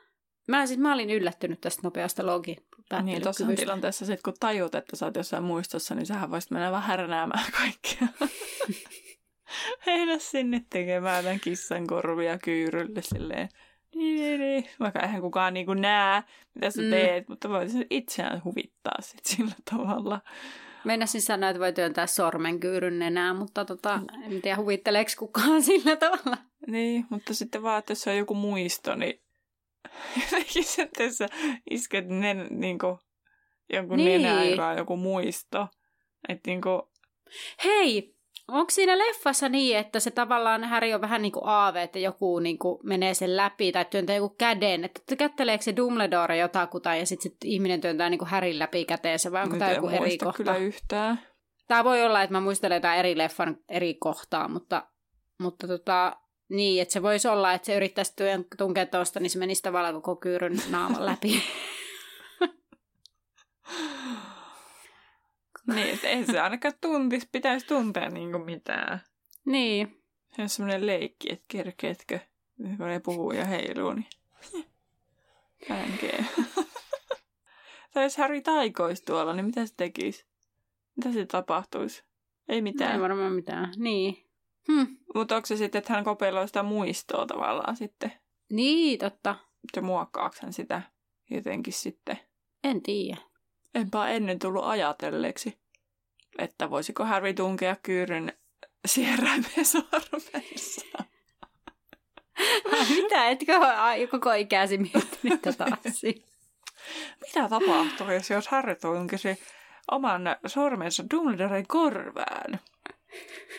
[0.49, 2.57] Mä, siis, mä olin yllättynyt tästä nopeasta logi
[3.03, 6.71] Niin, tuossa tilanteessa sit, kun tajut, että sä oot jossain muistossa, niin sähän voisit mennä
[6.71, 8.09] vähän härnäämään kaikkea.
[9.87, 13.49] Mennä sinne tekemään tämän kissan korvia kyyrylle silleen.
[13.95, 14.65] Niin, niin, niin.
[14.81, 16.23] Vaikka eihän kukaan niin näe,
[16.55, 16.91] mitä sä mm.
[16.91, 20.21] teet, mutta voit itseään huvittaa sit sillä tavalla.
[20.85, 25.97] Meinasin sanoa, että voi työntää sormen kyyryn nenää, mutta tota, en tiedä huvitteleeko kukaan sillä
[25.97, 26.37] tavalla.
[26.67, 29.23] Niin, mutta sitten vaan, että jos on joku muisto, niin
[30.23, 31.27] jotenkin sä
[31.71, 32.99] isket nen, niin kuin,
[33.73, 34.23] jonkun niin.
[34.23, 35.69] nenäiraan joku muisto.
[36.29, 36.83] Että niin kuin...
[37.65, 38.17] Hei,
[38.53, 42.39] onko siinä leffassa niin, että se tavallaan Häri on vähän niin kuin aave, että joku
[42.39, 47.07] niin kuin menee sen läpi tai työntää joku käden, että kätteleekö se Dumbledore jotakuta ja
[47.07, 50.37] sitten sit ihminen työntää niin kuin Härin läpi käteensä vai onko tämä joku eri kohta?
[50.37, 51.21] kyllä yhtään.
[51.69, 54.87] Tämä voi olla, että mä muistelen jotain eri leffan eri kohtaa, mutta,
[55.41, 56.17] mutta tota,
[56.49, 58.15] niin, että se voisi olla, että se yrittäisi
[58.59, 61.43] tunkea tuosta, niin se menisi tavallaan koko kyyryn naaman läpi.
[65.75, 69.01] niin, että ei se ainakaan tuntis, pitäisi tuntea niin kuin mitään.
[69.45, 70.03] Niin.
[70.37, 72.19] Se on semmoinen leikki, että kerkeetkö,
[72.57, 74.07] kun ne puhuu ja heiluu, niin
[75.69, 76.25] Pänkee.
[77.95, 80.27] tai jos Harry taikoisi tuolla, niin mitä se tekisi?
[80.97, 82.05] Mitä se tapahtuisi?
[82.49, 82.95] Ei mitään.
[82.95, 84.17] Ei varmaan mitään, niin.
[84.73, 84.95] Hm.
[85.15, 88.13] Mutta onko se sitten, että hän kopeiloi sitä muistoa tavallaan sitten?
[88.53, 89.37] Niin, totta.
[89.75, 90.83] Se muokkaako hän sitä
[91.31, 92.19] jotenkin sitten?
[92.65, 93.32] En tiedä.
[93.75, 95.59] Enpä ennen tullut ajatelleeksi,
[96.39, 98.33] että voisiko Harry tunkea kyyryn
[98.87, 101.05] sieraimen sormeissa.
[102.97, 103.29] Mitä?
[103.29, 103.53] Etkö
[104.11, 106.29] koko ikäsi miettinyt tätä asiaa?
[107.21, 109.43] Mitä tapahtuisi, jos Harry tunkisi
[109.91, 112.61] oman sormensa Dumbledoren korvään?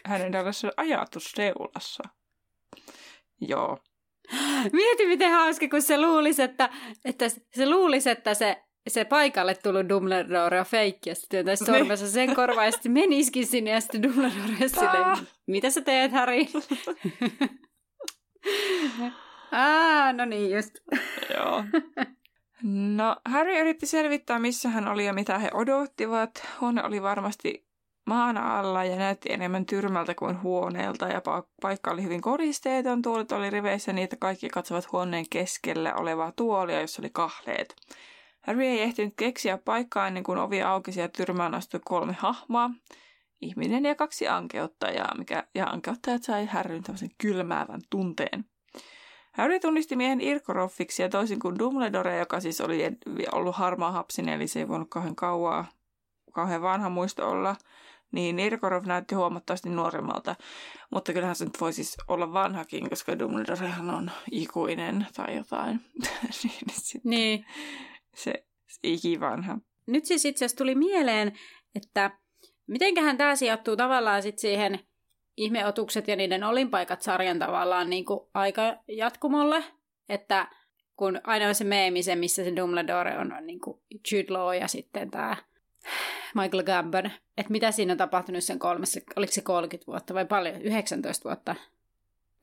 [0.05, 2.03] Hänen tällaisessa ajatusseulassa.
[3.41, 3.79] Joo.
[4.73, 6.69] Mieti, miten hauska, kun se luulisi, että,
[7.05, 11.79] että se luulisi, että se se paikalle tullut Dumbledore on feikki ja sitten työntäisi niin.
[11.79, 16.41] sormensa sen korvaan ja sitten menisikin sinne ja sitten Dumbledore silleen, mitä sä teet Harry?
[19.51, 20.75] ah, no niin just.
[21.37, 21.63] Joo.
[22.95, 26.47] No, Harry yritti selvittää, missä hän oli ja mitä he odottivat.
[26.61, 27.67] Huone oli varmasti
[28.05, 31.21] maan alla ja näytti enemmän tyrmältä kuin huoneelta ja
[31.61, 33.01] paikka oli hyvin koristeeton.
[33.01, 37.75] Tuolit oli riveissä niin, että kaikki katsovat huoneen keskellä olevaa tuolia, jossa oli kahleet.
[38.47, 42.69] Harry ei ehtinyt keksiä paikkaa ennen kuin ovi aukesi ja tyrmään astui kolme hahmoa.
[43.41, 48.45] Ihminen ja kaksi ankeuttajaa, mikä, ja ankeuttajat sai Harryn tämmöisen kylmäävän tunteen.
[49.33, 52.83] Harry tunnisti miehen Irkoroffiksi ja toisin kuin Dumbledore, joka siis oli
[53.31, 55.65] ollut harmaa hapsinen, eli se ei voinut kauhean kauaa,
[56.33, 57.55] kauhean vanha muisto olla,
[58.11, 60.35] niin Irkorov näytti huomattavasti nuoremmalta.
[60.91, 65.81] Mutta kyllähän se nyt voi siis olla vanhakin, koska Dumbledorehan on ikuinen tai jotain.
[66.43, 67.45] niin, niin
[68.15, 68.33] se,
[68.67, 69.57] se ikivanha.
[69.87, 71.33] Nyt siis itse asiassa tuli mieleen,
[71.75, 72.11] että
[72.67, 74.79] mitenköhän tämä sijoittuu tavallaan sitten siihen
[75.37, 79.63] ihmeotukset ja niiden olinpaikat sarjan tavallaan niin kuin aika jatkumolle,
[80.09, 80.47] että
[80.95, 84.67] kun aina on se meemi, se, missä se Dumbledore on niin kuin Jude Law ja
[84.67, 85.37] sitten tämä
[86.35, 90.61] Michael Gambon, että mitä siinä on tapahtunut sen kolmessa, oliko se 30 vuotta vai paljon,
[90.61, 91.55] 19 vuotta?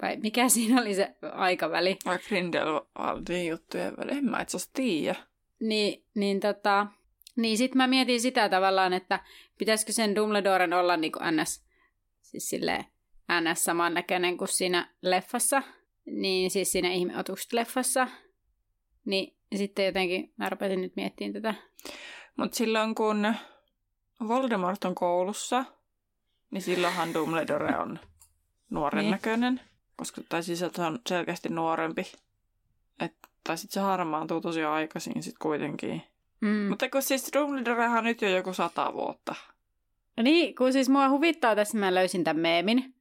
[0.03, 1.97] Vai mikä siinä oli se aikaväli?
[2.07, 5.30] Vai Grindelwaldin juttujen väli, en mä itse asiassa tiedä.
[5.61, 6.87] Niin, niin, tota,
[7.37, 9.21] niin sitten mä mietin sitä tavallaan, että
[9.59, 11.65] pitäisikö sen Dumbledoren olla niin kuin NS,
[12.23, 12.85] siis silleen
[13.41, 15.63] NS samannäköinen kuin siinä leffassa,
[16.07, 18.09] niin siis siinä ihmeotukset leffassa,
[19.05, 21.55] niin sitten jotenkin mä rupesin nyt miettimään tätä.
[22.37, 23.35] Mutta silloin kun
[24.29, 25.65] Voldemort on koulussa,
[26.51, 27.99] niin silloinhan Dumbledore on
[28.71, 29.11] nuoren niin.
[29.11, 29.61] näköinen,
[29.97, 32.13] koska tai siis se on selkeästi nuorempi.
[33.01, 36.03] Et tai sitten se harmaantuu tosi aikaisin sitten kuitenkin.
[36.41, 36.69] Mm.
[36.69, 39.35] Mutta kun siis Dumbledorehan nyt jo joku sata vuotta.
[40.23, 42.95] Niin, kun siis mua huvittaa tässä, mä löysin tämän meemin,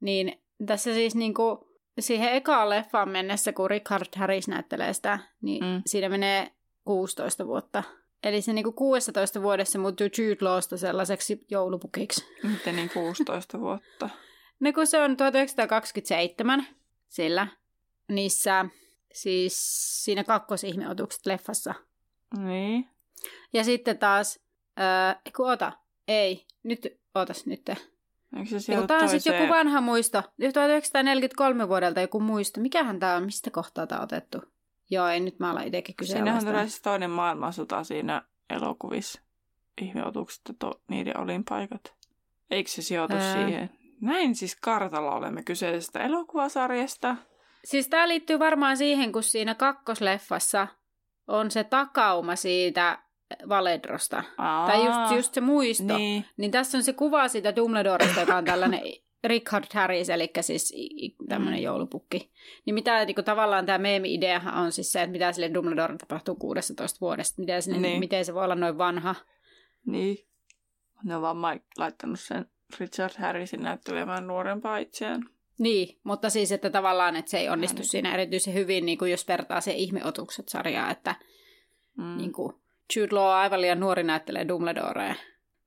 [0.00, 1.68] niin tässä siis niinku
[2.00, 5.82] siihen ekaan leffaan mennessä, kun Richard Harris näyttelee sitä, niin mm.
[5.86, 6.50] siinä menee
[6.84, 7.82] 16 vuotta.
[8.22, 12.26] Eli se niinku 16 vuodessa muuttuu Jude Lawsta sellaiseksi joulupukiksi.
[12.42, 14.10] Miten niin 16 vuotta?
[14.60, 16.66] no kun se on 1927
[17.08, 17.46] sillä,
[18.08, 18.66] niissä
[19.14, 19.54] Siis
[20.04, 21.74] siinä kakkosihmeotukset leffassa.
[22.38, 22.88] Niin.
[23.52, 24.40] Ja sitten taas,
[24.80, 25.72] äh, kun ota,
[26.08, 27.68] ei, nyt, otas nyt.
[27.68, 30.22] Eikö se Tämä on sitten joku vanha muisto.
[30.22, 32.60] 1943 vuodelta joku muisto.
[32.60, 33.24] Mikähän tämä on?
[33.24, 34.42] Mistä kohtaa tämä on otettu?
[34.90, 36.16] Joo, ei nyt mä alan itsekin kysyä.
[36.16, 39.20] Siinähän tulee siis toinen maailmansota siinä elokuvissa.
[39.82, 41.94] Ihmeotukset ja to, niiden olinpaikat.
[42.50, 43.32] Eikö se sijoitu Ää...
[43.32, 43.70] siihen?
[44.00, 47.16] Näin siis kartalla olemme kyseisestä elokuvasarjasta.
[47.64, 50.66] Siis tämä liittyy varmaan siihen, kun siinä kakkosleffassa
[51.26, 52.98] on se takauma siitä
[53.48, 54.24] Valedrosta.
[54.38, 55.96] Aa, tai just, just se muisto.
[55.96, 56.24] Niin.
[56.36, 58.80] niin tässä on se kuva siitä Dumbledoresta, joka on tällainen
[59.24, 60.74] Richard Harris, eli siis
[61.28, 61.64] tämmöinen mm.
[61.64, 62.30] joulupukki.
[62.66, 66.34] Niin mitä niin kuin, tavallaan tämä meemi-ideahan on siis se, että mitä sille Dumbledore tapahtuu
[66.34, 67.40] 16 vuodesta.
[67.40, 68.00] Miten, sinne, niin.
[68.00, 69.14] miten se voi olla noin vanha.
[69.86, 70.18] Niin.
[71.04, 72.46] Ne on vaan laittanut sen
[72.80, 75.22] Richard Harrisin näyttelemään nuorempaa itseään.
[75.58, 77.88] Niin, mutta siis, että tavallaan, että se ei onnistu Ääni.
[77.88, 81.14] siinä erityisen hyvin, niin kuin jos vertaa se ihmeotukset sarjaa, että
[81.96, 82.16] mm.
[82.16, 82.54] niin kuin
[82.96, 85.14] Jude Law aivan liian nuori näyttelee Dumbledorea.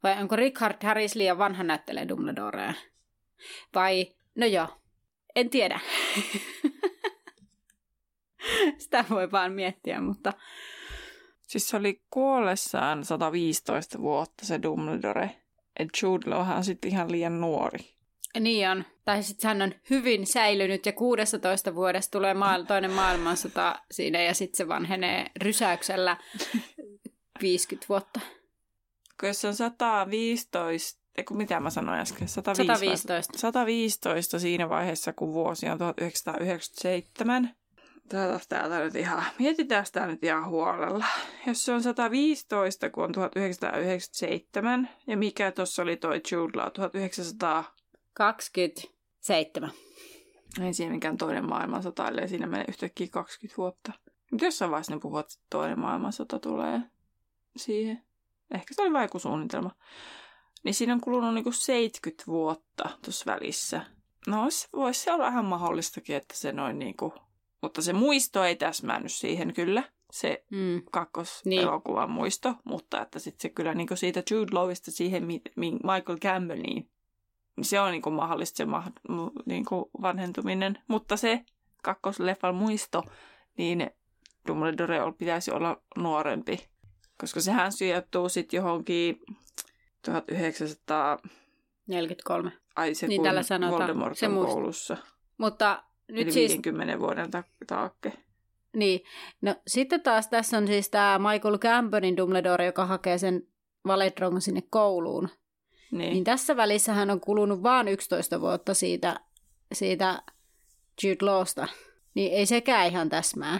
[0.03, 2.73] Vai onko Richard Harris liian vanha näyttelee Dumbledorea?
[3.75, 4.67] Vai, no joo,
[5.35, 5.79] en tiedä.
[8.77, 10.33] Sitä voi vaan miettiä, mutta...
[11.47, 15.29] Siis se oli kuollessaan 115 vuotta se Dumbledore.
[15.79, 17.96] Et Jude Lawhan on sitten ihan liian nuori.
[18.39, 18.85] Niin on.
[19.05, 24.33] Tai sitten hän on hyvin säilynyt ja 16 vuodessa tulee maal- toinen maailmansota siinä ja
[24.33, 26.17] sitten se vanhenee rysäyksellä
[27.41, 28.19] 50 vuotta.
[29.19, 32.27] Kun jos on 115, eiku mitä mä sanoin äsken?
[32.27, 32.75] 115.
[32.75, 33.37] 115.
[33.37, 37.55] 115 siinä vaiheessa, kun vuosi on 1997.
[38.09, 41.05] Tätä täältä nyt ihan, mietitään sitä nyt ihan huolella.
[41.47, 47.77] Jos se on 115, kun on 1997, ja mikä tuossa oli toi Jude Law, 1900...
[48.17, 49.71] 27.
[50.61, 53.91] Ei siinä mikään toinen maailmansota, ellei siinä menee yhtäkkiä 20 vuotta.
[54.31, 56.81] Mutta jossain vaiheessa ne puhuvat, että toinen maailmansota tulee
[57.57, 58.03] siihen.
[58.53, 59.71] Ehkä se oli vain joku suunnitelma.
[60.63, 63.85] Niin siinä on kulunut niinku 70 vuotta tuossa välissä.
[64.27, 64.43] No
[64.75, 67.13] voisi se olla ihan mahdollistakin, että se noin niinku...
[67.61, 69.83] Mutta se muisto ei täsmännyt siihen kyllä.
[70.11, 70.81] Se Mm.
[70.91, 76.17] kakkoselokuvan muisto, mutta että sitten se kyllä niinku siitä Jude Lawista siihen mi- mi- Michael
[76.21, 76.89] Campbelliin,
[77.57, 80.77] niin se on niinku mahdollista se ma- mu- niinku vanhentuminen.
[80.87, 81.45] Mutta se
[81.83, 83.03] kakkosleffan muisto,
[83.57, 83.91] niin
[84.47, 86.69] Dumbledore pitäisi olla nuorempi,
[87.21, 89.19] koska sehän sijoittuu sitten johonkin
[90.05, 91.17] 1900,
[91.87, 92.51] 43.
[92.75, 93.79] ai se Niin kun tällä sanotaan.
[93.79, 94.97] Voldemort Se muist- koulussa.
[95.37, 98.13] Mutta nyt Eli siis 50 vuoden ta- taakke.
[98.75, 98.99] Niin.
[99.41, 103.47] No sitten taas tässä on siis tämä Michael Gambonin Dumbledore, joka hakee sen
[103.87, 105.29] Valedron sinne kouluun.
[105.91, 106.13] Niin.
[106.13, 109.19] Niin tässä välissä hän on kulunut vain 11 vuotta siitä,
[109.73, 110.21] siitä
[111.03, 111.67] Jude Lawsta.
[112.13, 113.59] Niin ei sekään ihan täsmää.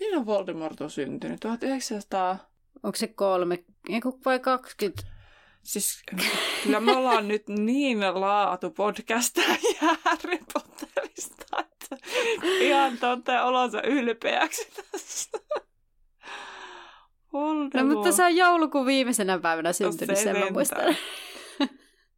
[0.00, 1.40] Milloin Voldemort on syntynyt?
[1.40, 2.48] 1900...
[2.82, 5.02] Onko se kolme, ei kun vai 20?
[5.62, 6.02] Siis
[6.62, 11.96] kyllä me ollaan nyt niin laatu podcastajia Harry Potterista, että
[12.60, 15.30] ihan tuonne olonsa ylpeäksi tässä.
[17.32, 17.94] No Voldemort.
[17.94, 20.96] mutta se on joulukuun viimeisenä päivänä syntynyt, se sen mä muistan.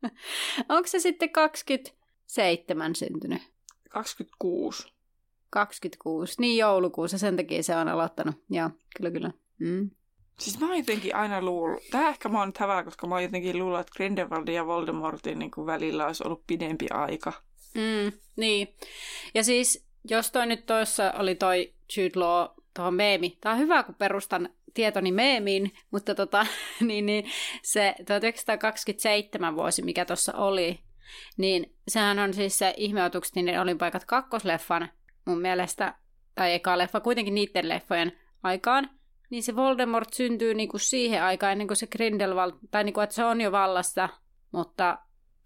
[0.69, 3.43] Onko se sitten 27 syntynyt?
[3.89, 4.93] 26.
[5.51, 6.35] 26.
[6.39, 8.35] Niin joulukuussa, sen takia se on aloittanut.
[8.51, 9.31] Joo, kyllä kyllä.
[9.59, 9.91] Mm.
[10.39, 13.23] Siis mä oon jotenkin aina luullut, tää ehkä mä oon nyt hävällä, koska mä oon
[13.23, 17.33] jotenkin luullut, että Grindelwaldin ja Voldemortin niin kuin välillä olisi ollut pidempi aika.
[17.75, 18.69] Mm, niin.
[19.35, 23.39] Ja siis, jos toi nyt tuossa oli toi Jude Law tuohon meemi.
[23.41, 26.47] Tää on hyvä, kun perustan tietoni meemiin, mutta tota,
[26.81, 27.25] niin, niin,
[27.63, 30.81] se 1927 vuosi, mikä tuossa oli,
[31.37, 34.89] niin sehän on siis se ihmeotukset, niin olinpaikat kakkosleffan
[35.25, 35.95] mun mielestä,
[36.35, 38.91] tai eka leffa, kuitenkin niiden leffojen aikaan,
[39.31, 43.25] niin se Voldemort syntyy niinku siihen aikaan ennen kuin se Grindelwald, tai niinku, että se
[43.25, 44.09] on jo vallassa,
[44.53, 44.99] mutta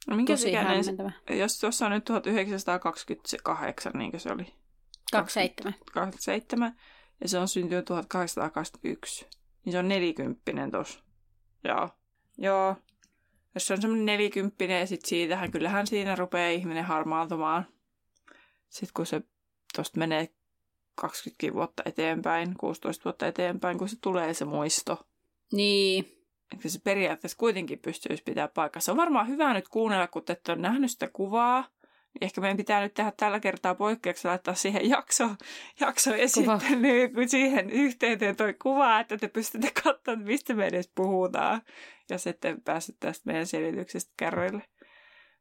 [0.09, 1.13] No minkä tosi hämmentävä.
[1.31, 4.47] jos tuossa on nyt 1928, niin se oli
[5.13, 5.75] 27.
[5.93, 6.77] 27,
[7.25, 9.27] ja se on syntynyt 1821,
[9.65, 11.05] niin se on nelikymppinen tos.
[11.65, 11.89] Joo.
[12.39, 12.77] Joo.
[13.55, 17.67] Jos se on semmoinen nelikymppinen, ja sitten siitähän, kyllähän siinä rupeaa ihminen harmaantumaan.
[18.69, 19.23] Sitten kun se
[19.77, 20.29] tosta menee
[20.95, 25.07] 20 vuotta eteenpäin, 16 vuotta eteenpäin, kun se tulee se muisto.
[25.53, 26.05] Niin,
[26.55, 28.93] Että se periaatteessa kuitenkin pystyisi pitää paikassa.
[28.93, 31.69] On varmaan hyvä nyt kuunnella, kun te ette ole nähnyt sitä kuvaa.
[32.20, 35.29] Ehkä meidän pitää nyt tehdä tällä kertaa poikkeuksella laittaa siihen jakso,
[35.81, 41.62] jakso esittelyyn, kun siihen yhteyteen toi kuva, että te pystytte katsomaan, mistä me edes puhutaan.
[42.11, 44.62] Jos ette päässyt tästä meidän selityksestä kärryille.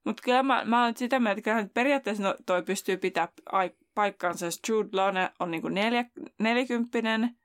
[0.06, 4.46] Mutta kyllä mä, mä oon sitä mieltä, että periaatteessa no, toi pystyy pitää ai, paikkaansa,
[4.46, 6.06] jos Jude Law on niinku neljä,
[6.40, 7.38] nelikymppinen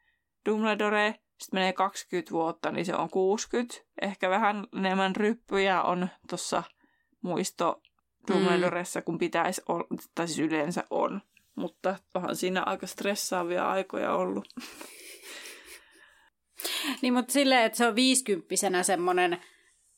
[0.49, 3.75] Dumbledore, sitten menee 20 vuotta, niin se on 60.
[4.03, 6.63] Ehkä vähän enemmän ryppyjä on tuossa
[7.23, 7.83] muisto
[8.29, 11.21] Dumbledoressa, kun pitäisi olla, tai siis yleensä on.
[11.55, 14.49] Mutta onhan siinä aika stressaavia aikoja ollut.
[17.03, 19.39] Niin, mutta silleen, että se on viisikymppisenä semmoinen...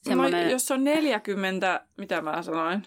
[0.02, 2.82] semmoinen No, jos on 40, mitä mä sanoin,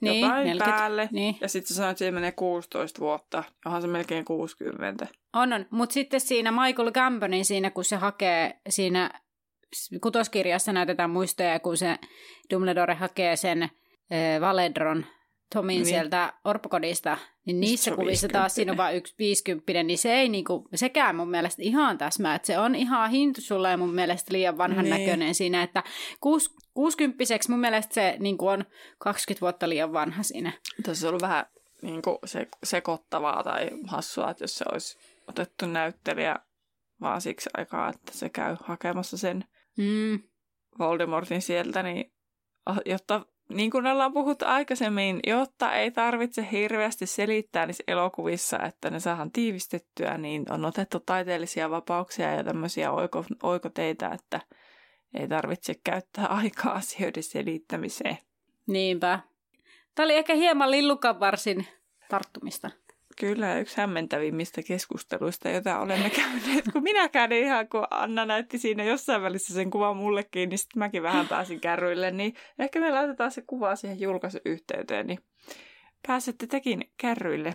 [0.00, 0.70] niin, jotain 40.
[0.70, 1.36] päälle, Niin.
[1.40, 5.06] ja sitten sä sanoit, että siihen menee 16 vuotta, onhan se melkein 60.
[5.32, 5.66] On, on.
[5.70, 9.10] Mutta sitten siinä Michael Gambonin siinä, kun se hakee siinä
[10.00, 11.98] kutoskirjassa näytetään muistoja, kun se
[12.50, 13.68] Dumbledore hakee sen
[14.40, 15.06] Valedron
[15.54, 15.86] Tomin Niin.
[15.86, 20.28] sieltä orpokodista, niin niissä se kuvissa taas siinä on vain yksi viisikymppinen, niin se ei
[20.28, 24.58] niinku, sekään mun mielestä ihan täsmää, että se on ihan hintusulla ja mun mielestä liian
[24.58, 25.00] vanhan Niin.
[25.00, 25.82] näköinen siinä, että
[26.20, 28.64] kuus, kuusikymppiseksi mun mielestä se niinku on
[28.98, 30.52] 20 vuotta liian vanha siinä.
[30.82, 31.46] Tässä on ollut vähän
[31.82, 36.36] niin kuin se, sekoittavaa tai hassua, että jos se olisi otettu näyttelijä
[37.00, 39.44] vaan siksi aikaa, että se käy hakemassa sen
[39.76, 40.22] Mm.
[40.78, 42.12] Voldemortin sieltä, niin
[42.86, 49.00] jotta niin kuin ollaan puhuttu aikaisemmin, jotta ei tarvitse hirveästi selittää niissä elokuvissa, että ne
[49.00, 54.40] saadaan tiivistettyä, niin on otettu taiteellisia vapauksia ja tämmöisiä oiko, oikoteitä, että
[55.14, 58.18] ei tarvitse käyttää aikaa asioiden selittämiseen.
[58.66, 59.20] Niinpä.
[59.94, 61.66] Tämä oli ehkä hieman lillukan varsin
[62.08, 62.70] tarttumista.
[63.20, 69.22] Kyllä, yksi hämmentävimmistä keskusteluista, joita olemme käyneet, kun minäkään ihan, kun Anna näytti siinä jossain
[69.22, 73.42] välissä sen kuvan mullekin, niin sitten mäkin vähän pääsin kärryille, niin ehkä me laitetaan se
[73.46, 75.18] kuva siihen julkaisuyhteyteen, niin
[76.06, 77.54] pääsette tekin kärryille.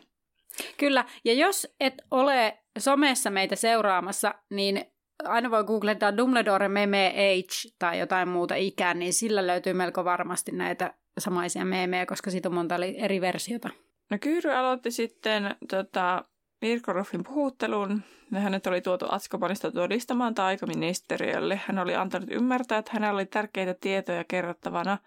[0.77, 4.85] Kyllä, ja jos et ole somessa meitä seuraamassa, niin
[5.23, 10.51] aina voi googleta Dumbledore meme age tai jotain muuta ikään, niin sillä löytyy melko varmasti
[10.51, 13.69] näitä samaisia meemejä, koska siitä on monta eri versiota.
[14.09, 16.25] No Kyyry aloitti sitten tota,
[16.61, 18.01] Mirkorovin puhuttelun.
[18.33, 21.59] Hänet oli tuotu Atskopanista todistamaan taikaministeriölle.
[21.65, 24.97] Hän oli antanut ymmärtää, että hänellä oli tärkeitä tietoja kerrottavana.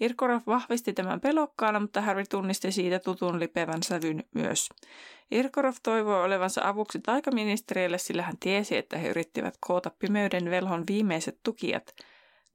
[0.00, 4.68] Irkorov vahvisti tämän pelokkaana, mutta Harry tunnisti siitä tutun lipevän sävyn myös.
[5.30, 11.38] Irkorov toivoi olevansa avuksi taikaministeriölle, sillä hän tiesi, että he yrittivät koota pimeyden velhon viimeiset
[11.42, 11.94] tukijat.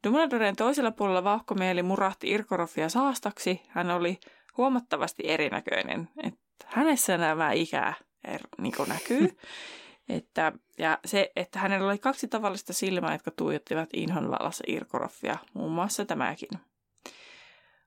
[0.07, 3.61] Dumbledoren toisella puolella vauhkomieli murahti Irkorovia saastaksi.
[3.67, 4.19] Hän oli
[4.57, 6.09] huomattavasti erinäköinen.
[6.23, 7.93] Että hänessä nämä ikää
[8.27, 9.29] er, niin näkyy.
[10.17, 15.71] että, ja se, että hänellä oli kaksi tavallista silmää, jotka tuijottivat inhon vallassa Irkoroffia, muun
[15.71, 16.49] muassa tämäkin.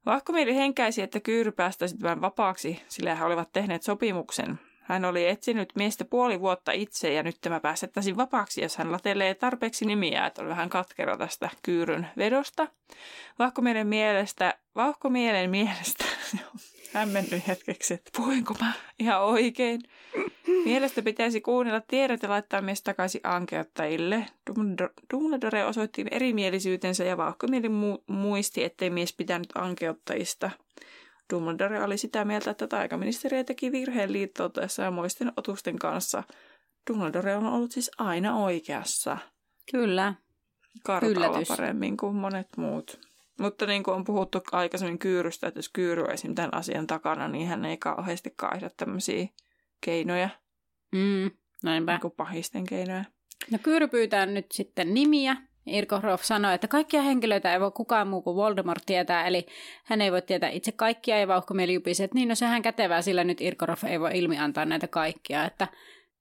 [0.07, 4.59] Vahkomieli henkäisi, että Kyyry päästäisi tämän vapaaksi, sillä he olivat tehneet sopimuksen.
[4.83, 9.35] Hän oli etsinyt miestä puoli vuotta itse ja nyt tämä päästettäisiin vapaaksi, jos hän latelee
[9.35, 12.69] tarpeeksi nimiä, että on vähän katkero tästä Kyyryn vedosta.
[13.39, 16.05] Vahkomielen mielestä, vahkomielen mielestä,
[16.93, 19.81] hämmennyt hetkeksi, että puhuinko mä ihan oikein.
[20.65, 24.27] Mielestä pitäisi kuunnella tiedot ja laittaa mies takaisin ankeuttajille.
[25.13, 30.51] Dumbledore osoitti erimielisyytensä ja vauhkomieli mu- muisti, ettei mies pitänyt ankeuttajista.
[31.33, 36.23] Dumbledore oli sitä mieltä, että taikaministeriö teki virheen liittoutuessa muisten otusten kanssa.
[36.91, 39.19] Dumbledore on ollut siis aina oikeassa.
[39.71, 40.15] Kyllä.
[40.85, 43.08] Kartalla paremmin kuin monet muut.
[43.39, 46.35] Mutta niin kuin on puhuttu aikaisemmin Kyyrystä, että jos Kyyry on esim.
[46.35, 49.27] tämän asian takana, niin hän ei kauheasti kaihda tämmöisiä
[49.81, 50.29] keinoja.
[50.93, 51.31] Mm,
[51.63, 51.93] näinpä.
[51.93, 53.05] Niin kuin pahisten keinoja.
[53.51, 55.37] No Kyyry pyytää nyt sitten nimiä.
[55.67, 59.47] Irko Roff sanoi, että kaikkia henkilöitä ei voi kukaan muu kuin Voldemort tietää, eli
[59.85, 63.25] hän ei voi tietää itse kaikkia, ja vauhkomieli jupisi, että niin, no sehän kätevää, sillä
[63.25, 65.69] nyt Irko Roff ei voi ilmi antaa näitä kaikkia, että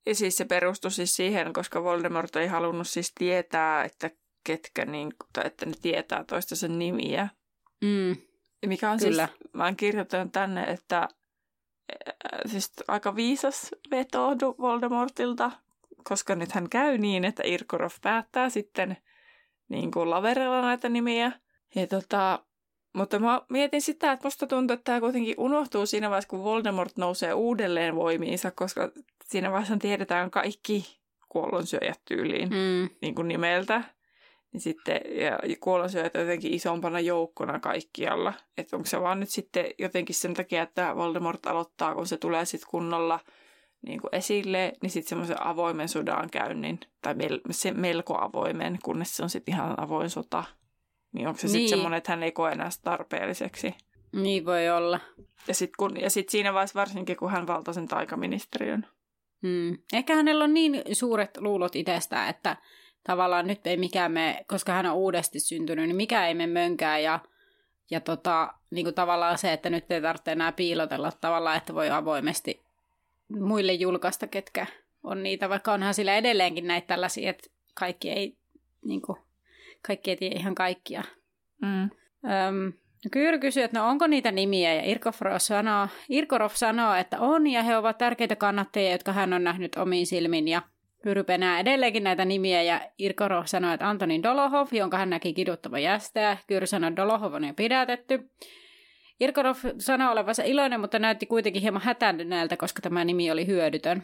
[0.06, 4.10] ja siis se perustui siis siihen, koska Voldemort ei halunnut siis tietää, että
[4.47, 7.27] ketkä, niin, tai että ne tietää toistensa nimiä.
[7.81, 8.15] Mm.
[8.65, 9.27] Mikä on Kyllä.
[9.27, 11.07] siis, mä oon kirjoittanut tänne, että
[12.45, 15.51] siis aika viisas veto Voldemortilta,
[16.03, 18.97] koska nyt hän käy niin, että Irkorov päättää sitten
[19.69, 21.31] niin kuin laverella näitä nimiä.
[21.75, 22.45] Ja tota,
[22.93, 26.97] mutta mä mietin sitä, että musta tuntuu, että tämä kuitenkin unohtuu siinä vaiheessa, kun Voldemort
[26.97, 28.91] nousee uudelleen voimiinsa, koska
[29.23, 32.89] siinä vaiheessa tiedetään kaikki kuollonsyöjät tyyliin mm.
[33.01, 33.96] niin kuin nimeltä.
[34.58, 35.89] Niin sitten, ja on
[36.22, 38.34] jotenkin isompana joukkona kaikkialla.
[38.58, 42.46] Että onko se vaan nyt sitten jotenkin sen takia, että Voldemort aloittaa, kun se tulee
[42.46, 43.20] sitten kunnolla
[43.82, 49.17] niin kuin esille, niin sitten semmoisen avoimen sodan käynnin, tai mel- se melko avoimen, kunnes
[49.17, 50.43] se on sitten ihan avoin sota.
[51.12, 51.52] Niin onko se niin.
[51.52, 53.76] sitten semmoinen, että hän ei koe enää tarpeelliseksi?
[54.12, 55.00] Niin voi olla.
[55.48, 58.88] Ja sitten sit siinä vaiheessa varsinkin, kun hän valtaa sen taikaministeriön.
[59.41, 59.78] Hmm.
[59.93, 62.58] Ehkä hänellä on niin suuret luulot itsestään, että
[63.08, 67.00] tavallaan nyt ei mikään me, koska hän on uudesti syntynyt, niin mikä ei me mönkää
[67.00, 67.20] ja,
[67.91, 71.89] ja tota, niin kuin tavallaan se, että nyt ei tarvitse enää piilotella tavallaan, että voi
[71.89, 72.62] avoimesti
[73.39, 74.65] muille julkaista, ketkä
[75.04, 78.38] on niitä, vaikka onhan sillä edelleenkin näitä tällaisia, että kaikki ei,
[78.86, 79.17] niin kuin,
[79.88, 81.04] kaikki ei tiedä ihan kaikkia.
[81.62, 81.84] Mm.
[81.84, 82.74] Öm,
[83.12, 87.63] Kyyry kysyy, että no onko niitä nimiä, ja Irkorov sanoo, Irkorov sanoo, että on, ja
[87.63, 90.62] he ovat tärkeitä kannattajia, jotka hän on nähnyt omiin silmin, ja
[91.08, 95.79] Kyyry penää edelleenkin näitä nimiä, ja Irkorov sanoo, että Antonin Dolohov, jonka hän näki kiduttava
[95.79, 98.29] jästeä, Kyyry sanoo, että Dolohov on jo pidätetty.
[99.19, 104.03] Irkorov sanoi olevansa iloinen, mutta näytti kuitenkin hieman hätääntyneeltä, koska tämä nimi oli hyödytön.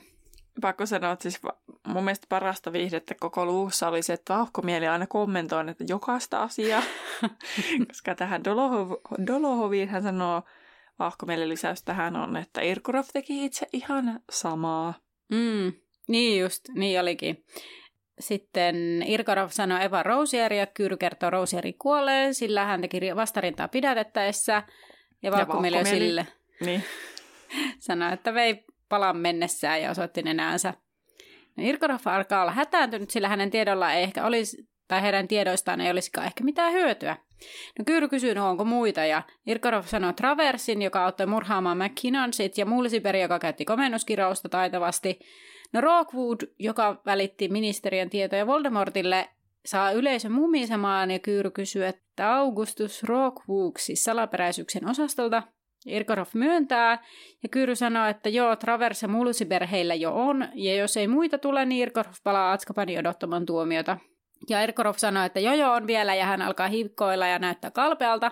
[0.61, 1.41] Pakko sanoa, että siis
[1.87, 6.83] mun mielestä parasta viihdettä koko luussa oli se, että vauhkomieli aina kommentoi että jokaista asiaa.
[7.87, 8.91] koska tähän Dolohov,
[9.27, 10.43] Dolohoviin hän sanoo,
[10.99, 14.93] vauhkomielen lisäys tähän on, että Irkorov teki itse ihan samaa.
[15.29, 15.73] Mm,
[16.07, 17.43] niin just, niin olikin.
[18.19, 24.63] Sitten Irkorov sanoi Eva Rosieri ja Kyyry kertoo Rosieri kuolee, sillä hän teki vastarintaa pidätettäessä.
[25.23, 26.27] Ja Valkkomieli sille
[26.59, 26.83] niin.
[27.79, 30.73] sanoi, että vei palan mennessään ja osoitti nenäänsä.
[31.57, 35.91] No Irkorov alkaa olla hätääntynyt, sillä hänen tiedolla ei ehkä olisi, tai heidän tiedoistaan ei
[35.91, 37.17] olisikaan ehkä mitään hyötyä.
[37.79, 42.65] No Kyyry kysyy, no onko muita, ja Irkarov sanoi Traversin, joka auttoi murhaamaan McKinnonsit, ja
[42.65, 45.19] Mulsiperi, joka käytti komennuskirausta taitavasti.
[45.73, 49.29] No Rockwood, joka välitti ministeriön tietoja Voldemortille,
[49.65, 55.43] saa yleisön mumisemaan, ja Kyyry kysyy, että Augustus Rockwood, siis salaperäisyksen osastolta,
[55.85, 57.05] Irkarov myöntää,
[57.43, 61.37] ja Kyyry sanoo, että joo, Travers ja Mulsiber heillä jo on, ja jos ei muita
[61.37, 63.97] tule, niin Irkarov palaa Atskapanin odottamaan tuomiota.
[64.49, 68.31] Ja Irkarov sanoo, että joo joo on vielä, ja hän alkaa hivkoilla ja näyttää kalpealta.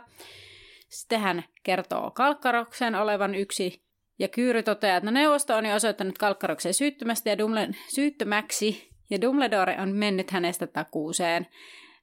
[0.89, 3.83] Sitten hän kertoo Kalkkaroksen olevan yksi,
[4.21, 9.21] ja Kyyry toteaa, että no neuvosto on jo osoittanut Kalkkaroksen syyttömästi ja Dumle, syyttömäksi, ja
[9.21, 11.47] Dumbledore on mennyt hänestä takuuseen.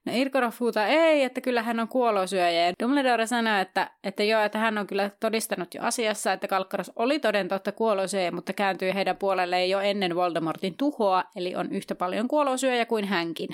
[0.05, 2.67] No Irkorov huutaa ei, että kyllä hän on kuolosyöjä.
[2.67, 6.91] Ja Dumbledore sanoo, että, että joo, että hän on kyllä todistanut jo asiassa, että Kalkkaros
[6.95, 11.95] oli toden totta kuolosyöjä, mutta kääntyi heidän puolelleen jo ennen Voldemortin tuhoa, eli on yhtä
[11.95, 13.49] paljon kuolosyöjä kuin hänkin.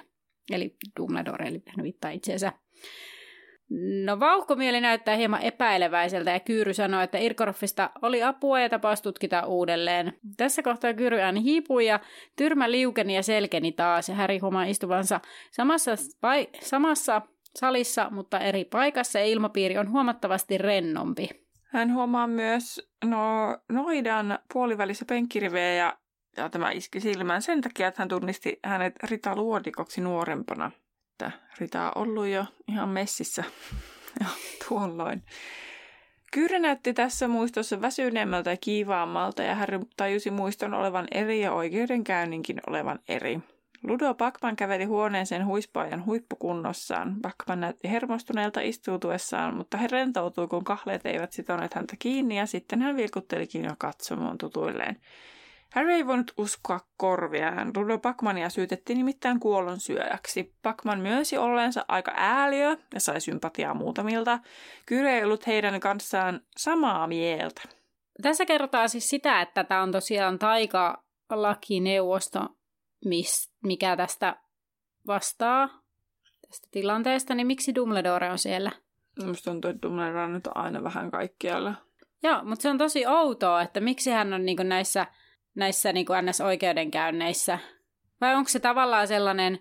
[0.52, 2.52] Eli Dumbledore, eli hän viittaa itseensä.
[4.06, 9.48] No vauhkomieli näyttää hieman epäileväiseltä ja Kyyry sanoi, että Irkoroffista oli apua ja tapaus tutkitaan
[9.48, 10.14] uudelleen.
[10.38, 12.00] Tässä kohtaa Kyyry ääni hiipui ja
[12.36, 15.20] tyrmä liukeni ja selkeni taas ja Häri huomaa istuvansa
[15.52, 15.92] samassa,
[16.22, 17.22] pai- samassa
[17.56, 21.30] salissa, mutta eri paikassa ja ilmapiiri on huomattavasti rennompi.
[21.64, 25.98] Hän huomaa myös no, noidan puolivälissä penkkirivejä ja,
[26.38, 30.72] ja tämä iski silmään sen takia, että hän tunnisti hänet Rita Luodikoksi nuorempana
[31.16, 33.44] että Rita on ollut jo ihan messissä
[34.20, 34.26] ja
[34.68, 35.24] tuolloin.
[36.32, 42.62] Kyyri näytti tässä muistossa väsyneemmältä ja kiivaammalta ja Harry tajusi muiston olevan eri ja oikeudenkäynninkin
[42.68, 43.40] olevan eri.
[43.84, 47.16] Ludo Pakman käveli huoneeseen huispaajan huippukunnossaan.
[47.22, 52.82] Pakman näytti hermostuneelta istuutuessaan, mutta he rentoutui, kun kahleet eivät sitoneet häntä kiinni ja sitten
[52.82, 54.98] hän vilkuttelikin jo katsomoon tutuilleen.
[55.76, 57.76] Harry ei voinut uskoa korviaan.
[57.76, 60.56] Rudo Pakmania syytettiin nimittäin kuollonsyöjäksi.
[60.62, 64.40] Pakman myönsi olleensa aika ääliö ja sai sympatiaa muutamilta.
[64.86, 67.62] Kyllä ei ollut heidän kanssaan samaa mieltä.
[68.22, 72.40] Tässä kerrotaan siis sitä, että tämä on tosiaan taikalakineuvosto,
[73.64, 74.36] mikä tästä
[75.08, 75.70] vastaa
[76.48, 78.72] tästä tilanteesta, niin miksi Dumbledore on siellä?
[79.20, 81.74] Minusta tuntuu, että Dumbledore on nyt aina vähän kaikkialla.
[82.24, 85.06] Joo, mutta se on tosi outoa, että miksi hän on niin näissä–
[85.56, 87.60] näissä niin kuin NS-oikeudenkäynneissä?
[88.22, 89.60] Vai onko se tavallaan sellainen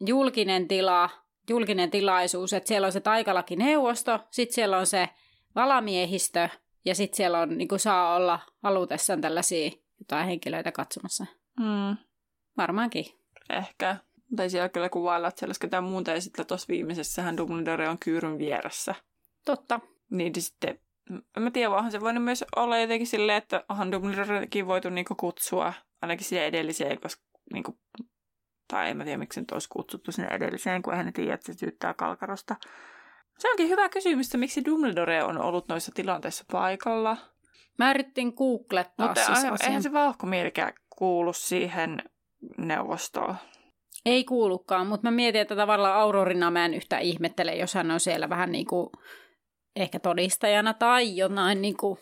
[0.00, 1.10] julkinen tila,
[1.50, 5.08] julkinen tilaisuus, että siellä on se taikalakineuvosto, sitten siellä on se
[5.54, 6.48] valamiehistö
[6.84, 11.26] ja sitten siellä on, niin kuin saa olla halutessaan tällaisia jotain henkilöitä katsomassa.
[11.60, 11.96] Mm.
[12.56, 13.06] Varmaankin.
[13.50, 13.96] Ehkä.
[14.36, 16.10] Tai siellä kyllä kuvailla, että siellä olisi ketään muuta.
[16.10, 18.94] Ja sitten tuossa viimeisessähän Dumbledore on kyyryn vieressä.
[19.44, 19.80] Totta.
[20.10, 20.80] Niin sitten
[21.10, 25.14] en mä tiedä, onhan se voinut myös olla jotenkin silleen, että onhan Dumbledorekin voitu niinku
[25.14, 27.78] kutsua ainakin siihen edelliseen, koska niinku,
[28.68, 31.52] tai en mä tiedä, miksi nyt olisi kutsuttu sinne edelliseen, kun eihän ne tiedä, että
[31.52, 32.56] se syyttää Kalkarosta.
[33.38, 37.16] Se onkin hyvä kysymys, että miksi Dumbledore on ollut noissa tilanteissa paikalla.
[37.78, 39.58] Mä yritin googlettaa Mutta siis asian.
[39.62, 42.02] eihän se vauhkomielikään kuulu siihen
[42.58, 43.36] neuvostoon.
[44.06, 48.00] Ei kuulukaan, mutta mä mietin, että tavallaan Aurorina mä en yhtä ihmettele, jos hän on
[48.00, 48.90] siellä vähän niin kuin
[49.76, 51.98] ehkä todistajana tai jonain niin kuin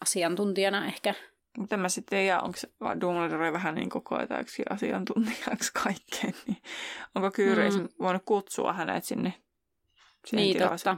[0.00, 1.14] asiantuntijana ehkä.
[1.58, 2.58] Mutta mä sitten tiedä, onko
[3.00, 6.62] Dumbledore vähän niin kuin koetaksi asiantuntijaksi kaikkeen, niin
[7.14, 7.88] onko Kyyri mm.
[8.00, 9.34] voinut kutsua hänet sinne
[10.32, 10.96] Niin, totta.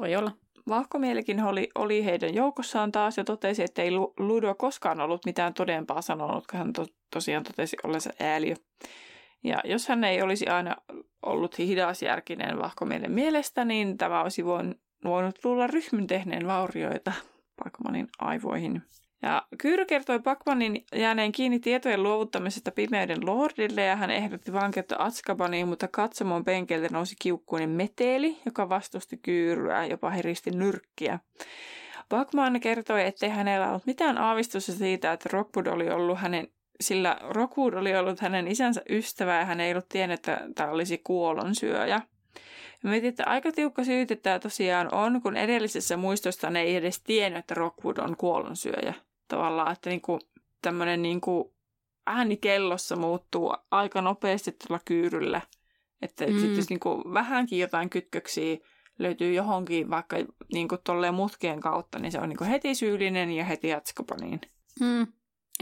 [0.00, 0.32] Voi olla.
[0.68, 6.02] Vahkomielikin oli, oli heidän joukossaan taas ja totesi, että ei Ludo koskaan ollut mitään todempaa
[6.02, 8.54] sanonut, kun hän to, tosiaan totesi ollensa ääliö.
[9.44, 10.76] Ja jos hän ei olisi aina
[11.22, 17.12] ollut hidasjärkinen vahkomielen mielestä, niin tämä olisi voinut voinut luulla ryhmyn tehneen vaurioita
[17.64, 18.82] Pakmanin aivoihin.
[19.22, 25.68] Ja Kyyry kertoi Pakmanin jääneen kiinni tietojen luovuttamisesta pimeyden lordille ja hän ehdotti vankeutta Atskabaniin,
[25.68, 31.18] mutta katsomon penkeltä nousi kiukkuinen meteli, joka vastusti Kyyryä, jopa heristi nyrkkiä.
[32.08, 36.48] Pakman kertoi, ettei hänellä ollut mitään aavistusta siitä, että Rockwood oli ollut hänen
[36.80, 40.98] sillä Rockwood oli ollut hänen isänsä ystävä ja hän ei ollut tiennyt, että tämä olisi
[40.98, 42.00] kuolonsyöjä.
[42.84, 47.38] Mietin, että aika tiukka syyte tämä tosiaan on, kun edellisessä muistosta ne ei edes tiennyt,
[47.38, 48.94] että Rockwood on kuollonsyöjä.
[49.28, 50.18] Tavallaan, että niinku,
[50.62, 51.54] tämmöinen niinku
[52.06, 55.40] ääni kellossa muuttuu aika nopeasti tuolla kyyryllä.
[56.02, 56.32] Että mm.
[56.32, 58.56] sitten jos niinku vähänkin jotain kytköksiä
[58.98, 60.16] löytyy johonkin vaikka
[60.52, 64.40] niinku tolleen mutkien kautta, niin se on niinku heti syyllinen ja heti jatskopaniin.
[64.80, 65.06] Mm.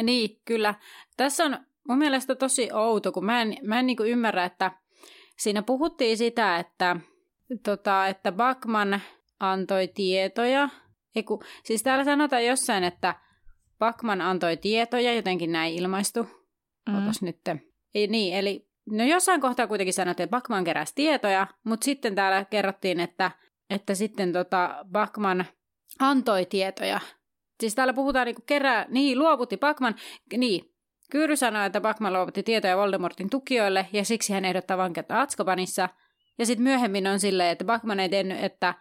[0.02, 0.74] Niin, kyllä.
[1.16, 1.58] Tässä on
[1.88, 4.70] mun mielestä tosi outo, kun mä en, mä en niinku ymmärrä, että
[5.38, 6.96] siinä puhuttiin sitä, että
[7.58, 9.00] tota, että Bakman
[9.40, 10.68] antoi tietoja.
[11.16, 13.14] Eiku, siis täällä sanotaan jossain, että
[13.78, 16.26] Bakman antoi tietoja, jotenkin näin ilmaistu.
[16.88, 16.98] Mm.
[16.98, 17.40] Otas nyt.
[17.94, 22.44] Ei, niin, eli no jossain kohtaa kuitenkin sanottiin, että Bachman keräsi tietoja, mutta sitten täällä
[22.44, 23.30] kerrottiin, että,
[23.70, 25.44] että sitten tota Bachman
[25.98, 27.00] antoi tietoja.
[27.60, 29.94] Siis täällä puhutaan niin kerää, niin luovutti Bachman,
[30.36, 30.72] niin,
[31.10, 35.88] Kyyry sanoi, että Bachman luovutti tietoja Voldemortin tukijoille ja siksi hän ehdottaa vankeutta Atskobanissa.
[36.38, 38.74] Ja sitten myöhemmin on silleen, että Bachman ei tiennyt, että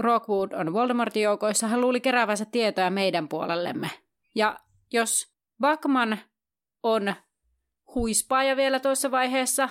[0.00, 1.66] Rockwood on Voldemortin joukoissa.
[1.66, 3.90] Hän luuli keräävänsä tietoja meidän puolellemme.
[4.34, 4.58] Ja
[4.92, 6.18] jos Bachman
[6.82, 7.14] on
[7.94, 9.68] huispaaja vielä tuossa vaiheessa,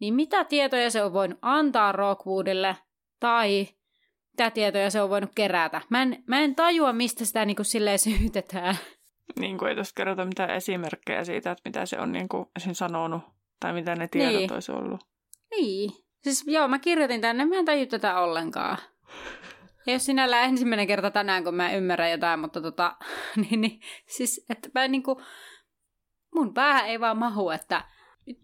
[0.00, 2.76] niin mitä tietoja se on voinut antaa Rockwoodille
[3.20, 3.68] tai
[4.32, 5.80] mitä tietoja se on voinut kerätä.
[5.88, 8.76] Mä en, mä en tajua, mistä sitä niin kuin silleen syytetään.
[9.38, 13.22] Niin kuin ei tuossa kerrota mitään esimerkkejä siitä, että mitä se on niin kuin sanonut
[13.60, 14.52] tai mitä ne tiedot niin.
[14.52, 15.00] olisi ollut.
[15.50, 16.07] Niin.
[16.22, 18.78] Siis joo, mä kirjoitin tänne, mä en taju tätä ollenkaan.
[19.86, 22.96] Ei ole sinällä ensimmäinen kerta tänään, kun mä ymmärrän jotain, mutta tota,
[23.50, 25.22] niin, niin siis, että mä niinku,
[26.34, 27.84] mun päähän ei vaan mahu, että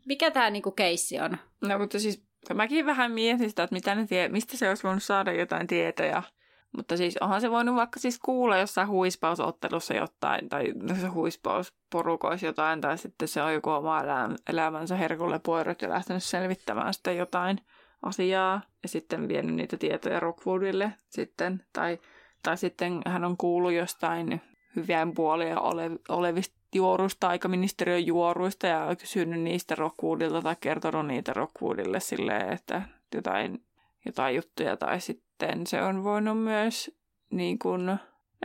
[0.07, 1.39] mikä tämä niinku keissi on.
[1.61, 5.03] No mutta siis mäkin vähän mietin sitä, että mitä ne tie- mistä se olisi voinut
[5.03, 6.23] saada jotain tietoja.
[6.77, 12.81] Mutta siis onhan se voinut vaikka siis kuulla jossain huispausottelussa jotain, tai se huispausporukoissa jotain,
[12.81, 14.03] tai sitten se on joku oma
[14.49, 17.61] elämänsä herkulle poirot ja lähtenyt selvittämään sitä jotain
[18.03, 21.99] asiaa, ja sitten vienyt niitä tietoja Rockwoodille sitten, tai,
[22.43, 24.41] tai sitten hän on kuullut jostain
[24.77, 32.01] hyvien puolia ole, olevista juoruista, aikaministeriön juoruista ja kysynyt niistä Rockwoodilta tai kertonut niitä Rockwoodille
[32.01, 32.83] silleen, että
[33.15, 33.63] jotain,
[34.07, 36.91] jotain juttuja tai sitten se on voinut myös
[37.31, 37.99] niin kuin, no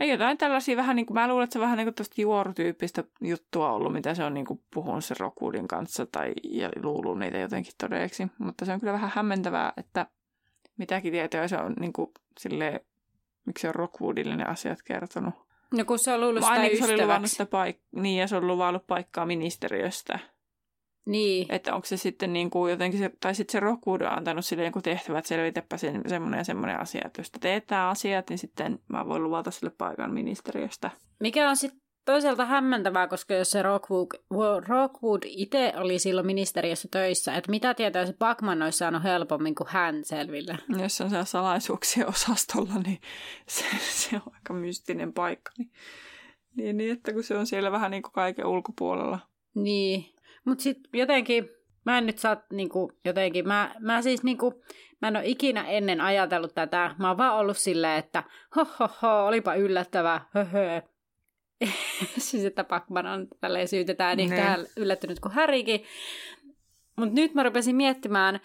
[0.06, 3.92] jotain tällaisia vähän niin kuin, mä luulen, että se vähän niin kuin juorutyyppistä juttua ollut,
[3.92, 8.26] mitä se on niin kuin puhunut sen Rockwoodin kanssa tai ja luullut niitä jotenkin todeksi.
[8.38, 10.06] Mutta se on kyllä vähän hämmentävää, että
[10.76, 12.80] mitäkin tietoja se on niin kuin, silleen,
[13.46, 15.34] miksi se on Rockwoodille ne asiat kertonut.
[15.74, 18.36] No kun se on luullut sitä Ainakin se oli luvannut sitä paik- niin, ja se
[18.36, 20.18] on luvannut paikkaa ministeriöstä.
[21.06, 21.46] Niin.
[21.52, 24.64] Että onko se sitten niin kuin jotenkin, se, tai sitten se Rockwood on antanut sille
[24.64, 27.02] joku tehtävä, että selvitäpä sen, semmoinen ja semmoinen asia.
[27.04, 30.90] Että jos teet tämä asiat, niin sitten mä voin luvata sille paikan ministeriöstä.
[31.20, 34.06] Mikä on sitten toisaalta hämmentävää, koska jos se Rockwood,
[34.68, 39.68] Rockwood itse oli silloin ministeriössä töissä, että mitä tietää se Bachman olisi saanut helpommin kuin
[39.70, 40.58] hän selville.
[40.82, 43.00] Jos on siellä salaisuuksien osastolla, niin
[43.48, 45.52] se, se on aika mystinen paikka.
[45.58, 45.70] Niin,
[46.56, 49.18] niin, niin, että kun se on siellä vähän niin kuin kaiken ulkopuolella.
[49.54, 50.14] Niin,
[50.44, 51.48] mutta sitten jotenkin,
[51.84, 54.62] mä en nyt saa niinku, jotenkin, mä, mä siis niinku,
[55.02, 56.94] mä en ole ikinä ennen ajatellut tätä.
[56.98, 58.24] Mä oon vaan ollut silleen, että
[58.56, 60.82] ho, ho, ho olipa yllättävää, höhö.
[62.18, 65.84] siis että Pacman on tälleen syytetään niin tähän yllättynyt kuin Härikin.
[66.96, 68.40] Mutta nyt mä rupesin miettimään,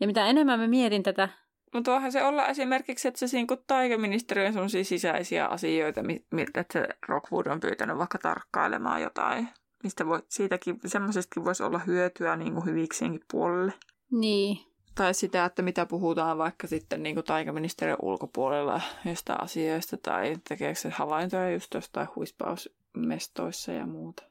[0.00, 1.28] ja mitä enemmän mä mietin tätä...
[1.74, 7.46] Mutta voihan se olla esimerkiksi, että se siinä taikaministeriön on sisäisiä asioita, mitä se Rockwood
[7.46, 9.48] on pyytänyt vaikka tarkkailemaan jotain.
[9.82, 13.72] Mistä voi, siitäkin, semmoisestakin voisi olla hyötyä niin kuin hyviksienkin puolelle.
[14.10, 14.58] Niin.
[14.94, 20.80] Tai sitä, että mitä puhutaan vaikka sitten niin kuin taikaministeriön ulkopuolella jostain asioista tai tekeekö
[20.80, 24.22] se havaintoja just jostain huispausmestoissa ja muuta.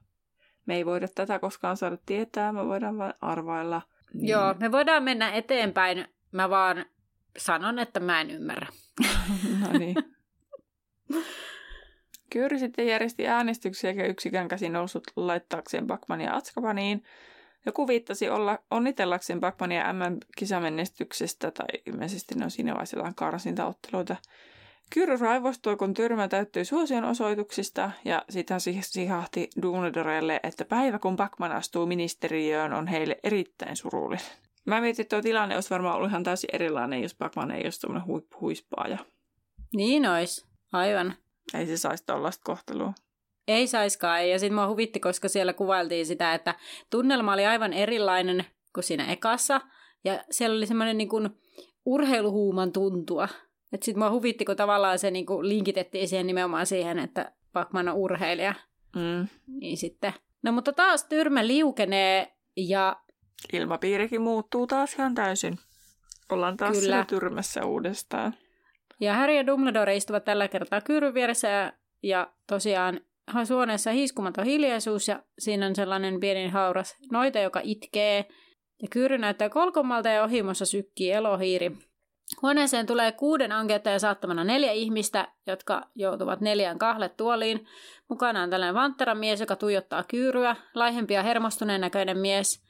[0.66, 3.82] Me ei voida tätä koskaan saada tietää, me voidaan vain arvailla.
[4.14, 4.28] Niin.
[4.28, 6.08] Joo, me voidaan mennä eteenpäin.
[6.32, 6.86] Mä vaan
[7.38, 8.68] sanon, että mä en ymmärrä.
[9.62, 9.96] no niin.
[12.30, 17.04] Kyyri sitten järjesti äänestyksiä eikä yksikään käsi noussut laittaakseen Bakmania Atskabaniin,
[17.66, 24.16] joku viittasi olla onnitellakseen Backmania MM-kisamenestyksestä, tai ilmeisesti ne on siinä vaiheessa karsintaotteluita.
[24.94, 31.52] Kyry raivostui, kun tyrmä täyttyi suosion osoituksista, ja sitten sihahti Dumbledorelle, että päivä kun Backman
[31.52, 34.26] astuu ministeriöön on heille erittäin surullinen.
[34.66, 37.82] Mä mietin, että tuo tilanne olisi varmaan ollut ihan täysin erilainen, jos Backman ei olisi
[37.82, 38.98] tuommoinen huippuhuispaaja.
[39.76, 41.14] Niin olisi, aivan.
[41.54, 42.94] Ei se saisi tuollaista kohtelua.
[43.48, 44.30] Ei saiskaan.
[44.30, 46.56] Ja sitten mua huvitti, koska siellä kuvailtiin sitä, että
[46.90, 49.62] tunnelma oli aivan erilainen kuin siinä ekassa.
[50.04, 51.30] Ja siellä oli semmoinen niin kuin
[51.86, 53.28] urheiluhuuman tuntua.
[53.74, 57.90] Että sitten mua huvitti, kun tavallaan se niin kuin linkitettiin siihen nimenomaan siihen, että Pacman
[57.90, 58.54] on urheilija.
[58.96, 59.28] Mm.
[59.48, 60.14] Niin sitten.
[60.44, 63.02] No mutta taas tyrmä liukenee ja...
[63.54, 65.60] Ilmapiirikin muuttuu taas ihan täysin.
[66.30, 67.06] Ollaan taas Kyllä.
[67.08, 68.34] tyrmässä uudestaan.
[69.00, 71.74] Ja Harry ja Dumbledore istuvat tällä kertaa kyyryn vieressä ja,
[72.04, 73.02] ja tosiaan
[73.44, 78.26] suoneessa hiiskumaton hiljaisuus ja siinä on sellainen pieni hauras noita, joka itkee.
[78.82, 81.72] Ja Kyyry näyttää kolkomalta ja ohimossa sykkii elohiiri.
[82.42, 87.66] Huoneeseen tulee kuuden ankeuttajan saattamana neljä ihmistä, jotka joutuvat neljään kahlet tuoliin.
[88.10, 92.66] Mukana on tällainen vanttera mies, joka tuijottaa kyyryä, laihempi ja hermostuneen näköinen mies,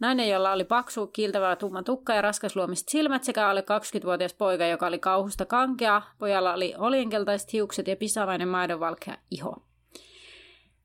[0.00, 4.86] nainen, jolla oli paksu, kiiltävä tumma tukka ja raskasluomiset silmät sekä alle 20-vuotias poika, joka
[4.86, 6.02] oli kauhusta kankea.
[6.18, 9.56] Pojalla oli olienkeltaiset hiukset ja pisavainen maidonvalkea iho.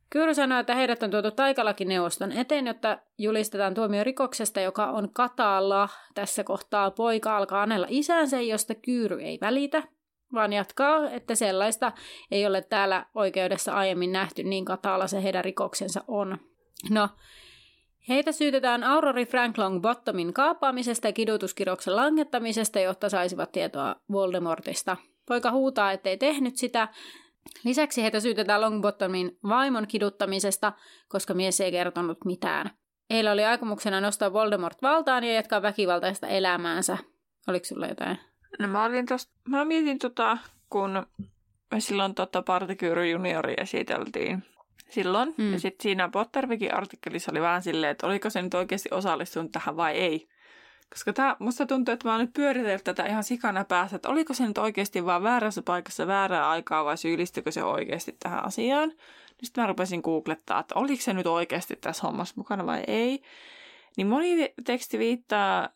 [0.10, 5.90] Kyyry sanoo, että heidät on tuotu taikalakineuvoston eteen, jotta julistetaan tuomio rikoksesta, joka on katalla.
[6.14, 9.84] Tässä kohtaa poika alkaa anella isänsä, josta Kyyry ei välitä,
[10.34, 11.92] vaan jatkaa, että sellaista
[12.32, 16.38] ei ole täällä oikeudessa aiemmin nähty, niin katala se heidän rikoksensa on.
[16.90, 17.10] No,
[18.10, 24.98] Heitä syytetään Aurori Frank Longbottomin kaappaamisesta ja kidutuskiroksen langettamisesta, jotta saisivat tietoa Voldemortista.
[25.28, 26.88] Poika huutaa, ettei tehnyt sitä.
[27.64, 30.74] Lisäksi heitä syytetään Longbottomin vaimon kiduttamisesta,
[31.08, 32.72] koska mies ei kertonut mitään.
[33.10, 36.98] Heillä oli aikomuksena nostaa Voldemort valtaan ja jatkaa väkivaltaista elämäänsä.
[37.48, 38.20] Oliko sulla jotain?
[38.60, 40.38] No mä, olin tosta, mä mietin tota,
[40.70, 41.06] kun
[41.72, 44.44] me silloin tota Partikyyry juniori esiteltiin
[44.90, 45.34] silloin.
[45.38, 45.54] Mm.
[45.54, 49.78] Ja sitten siinä Pottervikin artikkelissa oli vähän silleen, että oliko se nyt oikeasti osallistunut tähän
[49.78, 50.28] vai ei.
[50.90, 54.34] Koska tää, musta tuntuu, että mä oon nyt pyöritellyt tätä ihan sikana päässä, että oliko
[54.34, 58.92] se nyt oikeasti vaan väärässä paikassa väärää aikaa vai syyllistikö se oikeasti tähän asiaan.
[59.44, 63.22] Sitten mä rupesin googlettaa, että oliko se nyt oikeasti tässä hommassa mukana vai ei.
[63.98, 65.70] Niin moni teksti viittaa,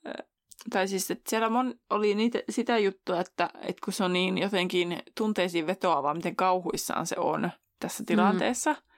[0.70, 4.38] tai siis, että siellä mon, oli niitä, sitä juttua, että, että kun se on niin
[4.38, 8.89] jotenkin tunteisiin vetoavaa, miten kauhuissaan se on tässä tilanteessa, mm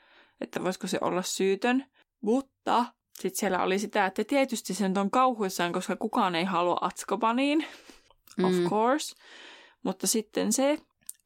[0.41, 1.85] että voisiko se olla syytön.
[2.21, 2.85] Mutta
[3.19, 7.65] sitten siellä oli sitä, että tietysti se nyt on kauhuissaan, koska kukaan ei halua Atskobaniin,
[8.43, 8.69] of mm.
[8.69, 9.15] course.
[9.83, 10.77] Mutta sitten se,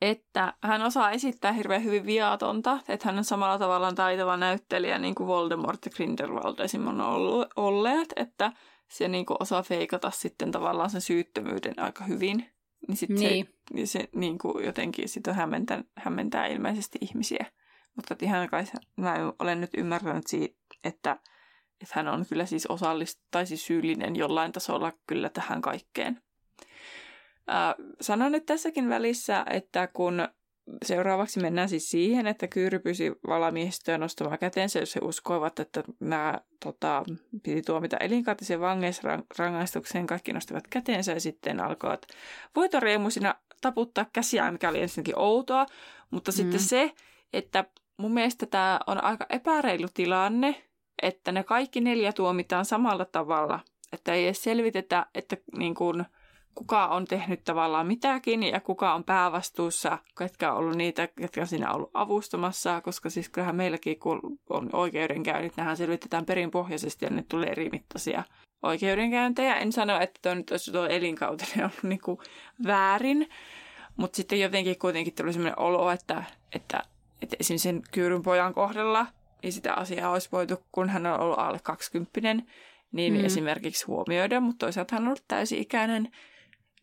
[0.01, 5.16] että hän osaa esittää hirveän hyvin viatonta, että hän on samalla tavalla taitava näyttelijä niin
[5.16, 8.51] kuin Voldemort ja Grindelwald esimerkiksi on olleet, että
[8.89, 12.49] se niin kuin osaa feikata sitten tavallaan sen syyttömyyden aika hyvin.
[12.88, 13.47] Niin, sit niin.
[13.76, 17.45] se, se niin kuin jotenkin sitä hämmentää, hämmentää ilmeisesti ihmisiä.
[17.96, 18.64] Mutta ihan kai
[18.96, 21.20] mä olen nyt ymmärtänyt siitä, että,
[21.82, 26.22] että hän on kyllä siis osallist, tai siis syyllinen jollain tasolla kyllä tähän kaikkeen.
[27.50, 30.28] Äh, sanon nyt tässäkin välissä, että kun
[30.86, 36.39] seuraavaksi mennään siis siihen, että Kyyry pyysi valamiehistöä nostamaan käteensä, jos he uskoivat, että nämä
[36.64, 37.04] tota,
[37.43, 40.08] piti tuomita elinkautisen vangeisrangaistukseen.
[40.08, 42.08] Kaikki nostivat käteensä ja sitten alkoivat
[42.56, 45.66] voitoriemuisina taputtaa käsiään, mikä oli ensinnäkin outoa.
[46.12, 46.36] Mutta mm.
[46.36, 46.91] sitten se,
[47.34, 47.66] että
[47.98, 50.64] mun mielestä tämä on aika epäreilu tilanne,
[51.02, 53.60] että ne kaikki neljä tuomitaan samalla tavalla.
[53.93, 56.06] Että ei edes selvitetä, että niin kuin,
[56.56, 61.70] kuka on tehnyt tavallaan mitäkin ja kuka on päävastuussa, ketkä on ollut niitä, ketkä siinä
[61.70, 67.26] on ollut avustamassa, koska siis kyllähän meilläkin, kun on oikeudenkäynnit, nehän selvitetään perinpohjaisesti ja ne
[67.30, 68.24] tulee eri mittaisia
[68.64, 69.56] oikeudenkäyntejä.
[69.56, 72.00] En sano, että tuo nyt olisi tuo elinkautinen ollut niin
[72.68, 73.30] väärin,
[73.98, 76.24] mutta sitten jotenkin kuitenkin tuli sellainen olo, että,
[76.56, 76.84] että
[77.22, 79.07] että esimerkiksi sen kyyryn pojan kohdalla,
[79.43, 82.11] niin sitä asiaa olisi voitu, kun hän on ollut alle 20
[82.91, 83.26] niin mm.
[83.26, 86.11] esimerkiksi huomioida, mutta toisaalta hän on ollut täysi-ikäinen,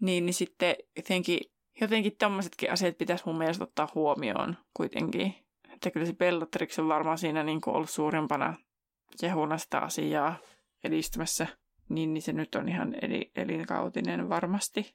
[0.01, 1.41] niin, niin sitten jotenkin,
[1.81, 5.35] jotenkin tämmöisetkin asiat pitäisi mun mielestä ottaa huomioon kuitenkin.
[5.73, 8.55] Että kyllä se Bellatrix on varmaan siinä niin kuin ollut suurempana
[9.21, 10.37] kehuna sitä asiaa
[10.85, 11.47] edistämässä,
[11.89, 14.95] niin, niin se nyt on ihan eli, elinkautinen varmasti.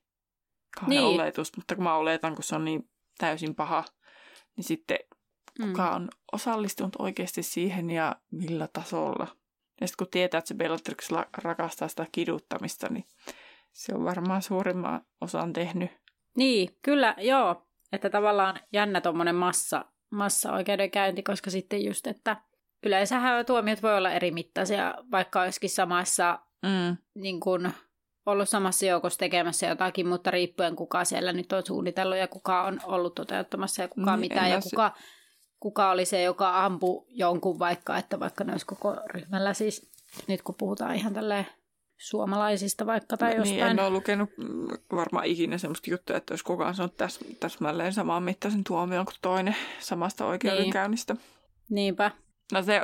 [0.79, 1.03] Kahden niin.
[1.03, 3.83] oletus, mutta kun mä oletan, kun se on niin täysin paha,
[4.55, 4.97] niin sitten
[5.61, 5.95] kuka mm.
[5.95, 9.27] on osallistunut oikeasti siihen ja millä tasolla.
[9.81, 13.05] Ja sitten kun tietää, että se Bellatrix rakastaa sitä kiduttamista, niin
[13.71, 15.91] se on varmaan suurimman osan tehnyt.
[16.37, 17.67] Niin, kyllä, joo.
[17.91, 22.37] Että tavallaan jännä tuommoinen massa, massa-oikeudenkäynti, koska sitten just, että
[22.83, 26.97] yleensähän tuomiot voi olla eri mittaisia, vaikka olisikin samassa mm.
[27.15, 27.71] niin kun,
[28.25, 32.79] ollut samassa joukossa tekemässä jotakin, mutta riippuen kuka siellä nyt on suunnitellut ja kuka on
[32.83, 34.91] ollut toteuttamassa ja kuka niin, mitä ja kuka
[35.59, 39.91] kuka oli se, joka ampui jonkun vaikka, että vaikka ne olisi koko ryhmällä siis,
[40.27, 41.47] nyt kun puhutaan ihan tälleen
[41.97, 43.57] suomalaisista vaikka tai jostain.
[43.57, 44.29] Niin, en ole lukenut
[44.91, 49.55] varmaan ikinä semmoista juttua, että olisi kukaan sanonut täs, täsmälleen samaan mittaisen tuomion kuin toinen
[49.79, 51.13] samasta oikeudenkäynnistä.
[51.13, 51.23] Niin.
[51.69, 52.11] Niinpä.
[52.51, 52.81] No se,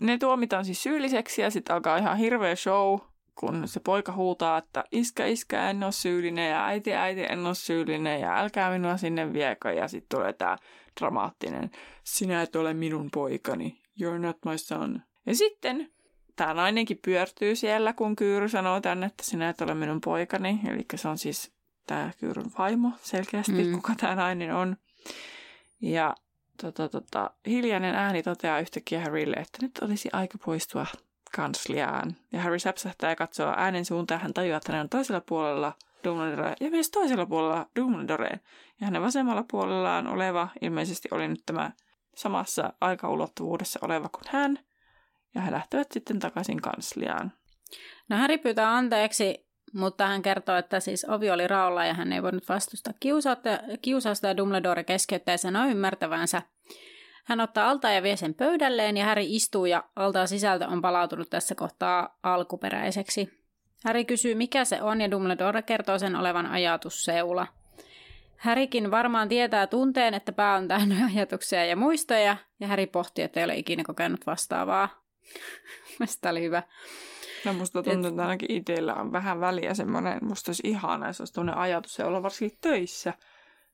[0.00, 2.98] ne tuomitaan siis syylliseksi ja sitten alkaa ihan hirveä show,
[3.34, 7.54] kun se poika huutaa, että iskä, iskä, en ole syyllinen ja äiti, äiti, en ole
[7.54, 9.72] syyllinen ja älkää minua sinne viekö.
[9.72, 10.56] Ja sitten tulee tämä
[11.00, 11.70] dramaattinen,
[12.04, 15.02] sinä et ole minun poikani, you're not my son.
[15.26, 15.92] Ja sitten
[16.36, 20.60] tämä nainenkin pyörtyy siellä, kun Kyyry sanoo tänne, että sinä et ole minun poikani.
[20.68, 21.52] Eli se on siis
[21.86, 23.72] tämä Kyyryn vaimo selkeästi, mm.
[23.72, 24.76] kuka tämä nainen on.
[25.80, 26.14] Ja
[26.62, 30.86] tota, tota, hiljainen ääni toteaa yhtäkkiä Harrylle, että nyt olisi aika poistua
[31.36, 32.16] kansliaan.
[32.32, 34.20] Ja Harry säpsähtää ja katsoo äänen suuntaan.
[34.20, 35.72] Hän tajuaa, että hän on toisella puolella
[36.04, 38.40] Dumbledore ja myös toisella puolella Dumbledore.
[38.82, 41.70] Ja hänen vasemmalla puolellaan oleva ilmeisesti oli nyt tämä
[42.16, 44.58] samassa aikaulottuvuudessa oleva kuin hän.
[45.34, 47.32] Ja he lähtevät sitten takaisin kansliaan.
[48.08, 52.22] No Harry pyytää anteeksi, mutta hän kertoo, että siis ovi oli raolla ja hän ei
[52.22, 52.92] voinut vastustaa
[53.82, 56.42] kiusausta, ja Dumbledore keskeyttää ja sanoi ymmärtävänsä.
[57.24, 61.30] Hän ottaa altaa ja vie sen pöydälleen ja Häri istuu ja altaan sisältö on palautunut
[61.30, 63.28] tässä kohtaa alkuperäiseksi.
[63.84, 67.46] Häri kysyy, mikä se on ja Dumbledore kertoo sen olevan ajatusseula.
[68.42, 73.40] Härikin varmaan tietää tunteen, että pää on täynnä ajatuksia ja muistoja, ja Häri pohtii, että
[73.40, 74.88] ei ole ikinä kokenut vastaavaa.
[75.98, 76.62] Mielestäni oli hyvä.
[77.44, 81.32] No musta tuntuu, että ainakin itsellä on vähän väliä semmoinen, musta olisi ihana, jos olisi
[81.32, 83.14] tuonne ajatus ja olla varsinkin töissä.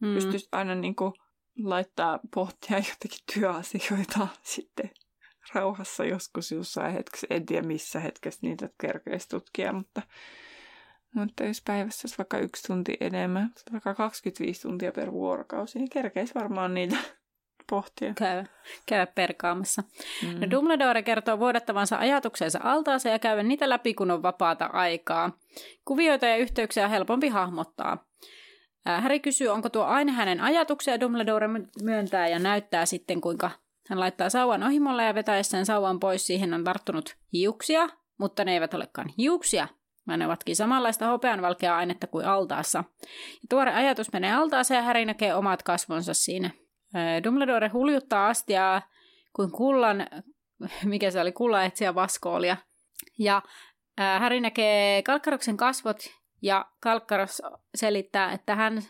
[0.00, 0.14] Mm.
[0.14, 1.12] Pystyisi aina niin kuin
[1.64, 4.90] laittaa pohtia jotakin työasioita sitten
[5.54, 7.26] rauhassa joskus jossain hetkessä.
[7.30, 10.02] En tiedä missä hetkessä niitä kerkeisi tutkia, mutta,
[11.14, 16.34] mutta jos päivässä olisi vaikka yksi tunti enemmän, vaikka 25 tuntia per vuorokausi, niin kerkeisi
[16.34, 16.96] varmaan niitä
[17.70, 18.14] pohtia.
[18.14, 18.44] Käy,
[18.86, 19.82] käy perkaamassa.
[20.22, 20.40] Mm.
[20.40, 25.38] No Dumbledore kertoo vuodattavansa ajatuksensa altaaseen ja käydä niitä läpi, kun on vapaata aikaa.
[25.84, 28.08] Kuvioita ja yhteyksiä on helpompi hahmottaa.
[28.84, 31.48] Harry kysyy, onko tuo aina hänen ajatuksia, Dumbledore
[31.82, 33.50] myöntää ja näyttää sitten, kuinka
[33.88, 37.88] hän laittaa sauvan ohimolle ja vetäessään sauvan pois siihen on tarttunut hiuksia,
[38.18, 39.68] mutta ne eivät olekaan hiuksia,
[40.08, 42.84] vaan ne ovatkin samanlaista hopeanvalkeaa ainetta kuin altaassa.
[43.32, 46.50] Ja tuore ajatus menee altaaseen ja Harry näkee omat kasvonsa siinä.
[47.24, 48.82] Dumbledore huljuttaa astiaa
[49.32, 50.06] kuin kullan,
[50.84, 52.56] mikä se oli, kullan etsiä vaskoolia.
[53.18, 53.42] Ja
[54.18, 55.98] Harry näkee Kalkkaroksen kasvot
[56.42, 57.42] ja Kalkkaros
[57.74, 58.82] selittää, että, hän,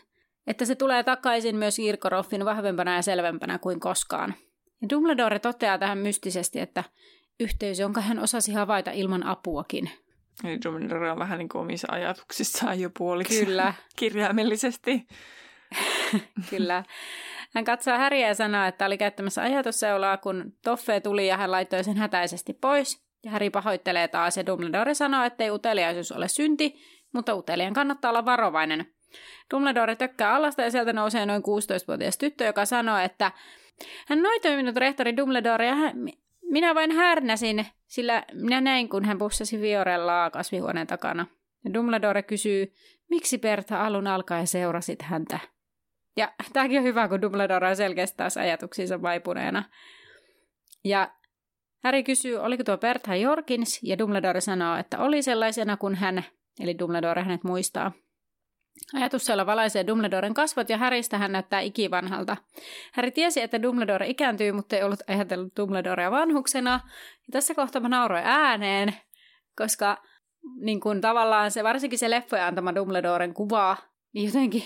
[0.47, 4.33] että se tulee takaisin myös Irkoroffin vahvempana ja selvempänä kuin koskaan.
[4.81, 6.83] Ja Dumbledore toteaa tähän mystisesti, että
[7.39, 9.89] yhteys, jonka hän osasi havaita ilman apuakin.
[10.43, 13.73] Eli Dumbledore on vähän niin kuin omissa ajatuksissaan jo puoliksi Kyllä.
[13.99, 15.07] kirjaimellisesti.
[16.49, 16.83] Kyllä.
[17.53, 21.83] Hän katsoo Häriä ja sanoo, että oli käyttämässä ajatusseulaa, kun Toffe tuli ja hän laittoi
[21.83, 23.03] sen hätäisesti pois.
[23.23, 26.75] Ja Häri pahoittelee taas ja Dumbledore sanoo, että ei uteliaisuus ole synti,
[27.13, 28.85] mutta utelijan kannattaa olla varovainen.
[29.53, 33.31] Dumbledore tökkää alasta ja sieltä nousee noin 16-vuotias tyttö, joka sanoo, että
[34.07, 35.95] hän noitoi minut rehtori Dumbledore ja hän,
[36.49, 41.27] minä vain härnäsin, sillä minä näin, kun hän pussasi Viorellaa kasvihuoneen takana.
[41.65, 42.73] Ja Dumbledore kysyy,
[43.09, 45.39] miksi Berta alun alkaen seurasit häntä?
[46.17, 49.63] Ja tämäkin on hyvä, kun Dumbledore on selkeästi taas ajatuksiinsa vaipuneena.
[50.83, 51.11] Ja
[51.83, 56.23] Harry kysyy, oliko tuo Bertha Jorkins, ja Dumbledore sanoo, että oli sellaisena kuin hän,
[56.59, 57.91] eli Dumbledore hänet muistaa.
[58.93, 62.37] Ajatus siellä valaisee Dumbledoren kasvot ja Häristä hän näyttää ikivanhalta.
[62.93, 66.79] Harry tiesi, että Dumbledore ikääntyy, mutta ei ollut ajatellut Dumbledorea vanhuksena.
[67.27, 68.93] Ja tässä kohtaa mä nauroin ääneen,
[69.57, 69.97] koska
[70.61, 73.77] niin kun tavallaan se, varsinkin se leffoja antama Dumbledoren kuva,
[74.13, 74.63] niin jotenkin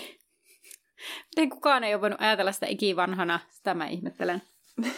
[1.36, 4.42] Miten kukaan ei ole voinut ajatella sitä ikivanhana, sitä mä ihmettelen.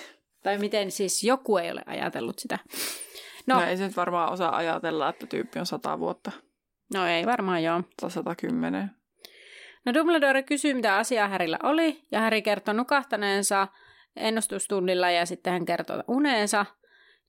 [0.45, 2.59] tai miten siis joku ei ole ajatellut sitä.
[3.47, 6.33] No, no ei se nyt varmaan osaa ajatella, että tyyppi on sata vuotta.
[6.95, 7.83] No ei varmaan joo.
[8.01, 8.91] Tai 110.
[9.87, 13.69] No Dumbledore kysyy, mitä asiaa Härillä oli, ja Häri kertoo nukahtaneensa
[14.17, 16.67] ennustustunnilla, ja sitten hän kertoo uneensa.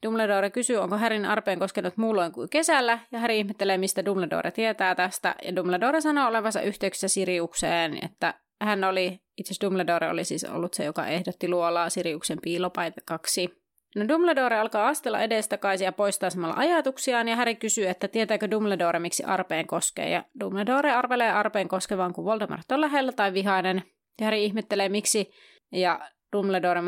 [0.05, 4.95] Dumbledore kysyy, onko Härin arpeen koskenut muulloin kuin kesällä, ja Häri ihmettelee, mistä Dumbledore tietää
[4.95, 10.43] tästä, ja Dumbledore sanoo olevansa yhteyksissä Siriukseen, että hän oli, itse asiassa Dumbledore oli siis
[10.43, 13.66] ollut se, joka ehdotti luolaa Siriuksen piilopaikaksi.
[13.97, 18.99] No Dumbledore alkaa astella edestakaisin ja poistaa samalla ajatuksiaan, ja Harry kysyy, että tietääkö Dumbledore,
[18.99, 23.83] miksi arpeen koskee, ja Dumbledore arvelee arpeen koskevan, kun Voldemort on lähellä tai vihainen,
[24.19, 25.31] ja Harry ihmettelee, miksi,
[25.71, 26.81] ja Dumbledore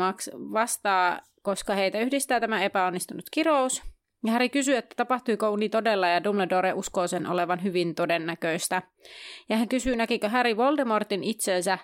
[0.52, 3.82] vastaa, koska heitä yhdistää tämä epäonnistunut kirous,
[4.24, 8.82] ja Harry kysyy, että tapahtuiko uni todella, ja Dumbledore uskoo sen olevan hyvin todennäköistä.
[9.48, 11.78] Ja hän kysyy, näkikö Harry Voldemortin itsensä,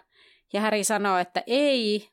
[0.53, 2.09] ja Harry sanoo, että ei,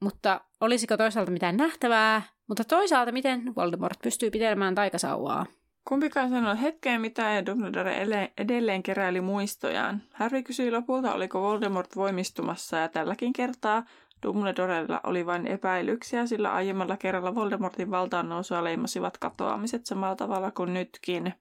[0.00, 5.46] mutta olisiko toisaalta mitään nähtävää, mutta toisaalta miten Voldemort pystyy pitelemään taikasauvaa.
[5.88, 8.06] Kumpikaan sanoi hetkeen mitään ja Dumbledore
[8.38, 10.02] edelleen keräili muistojaan.
[10.14, 13.84] Harry kysyi lopulta, oliko Voldemort voimistumassa ja tälläkin kertaa
[14.22, 20.74] Dumbledorella oli vain epäilyksiä, sillä aiemmalla kerralla Voldemortin valtaan nousua leimasivat katoamiset samalla tavalla kuin
[20.74, 21.34] nytkin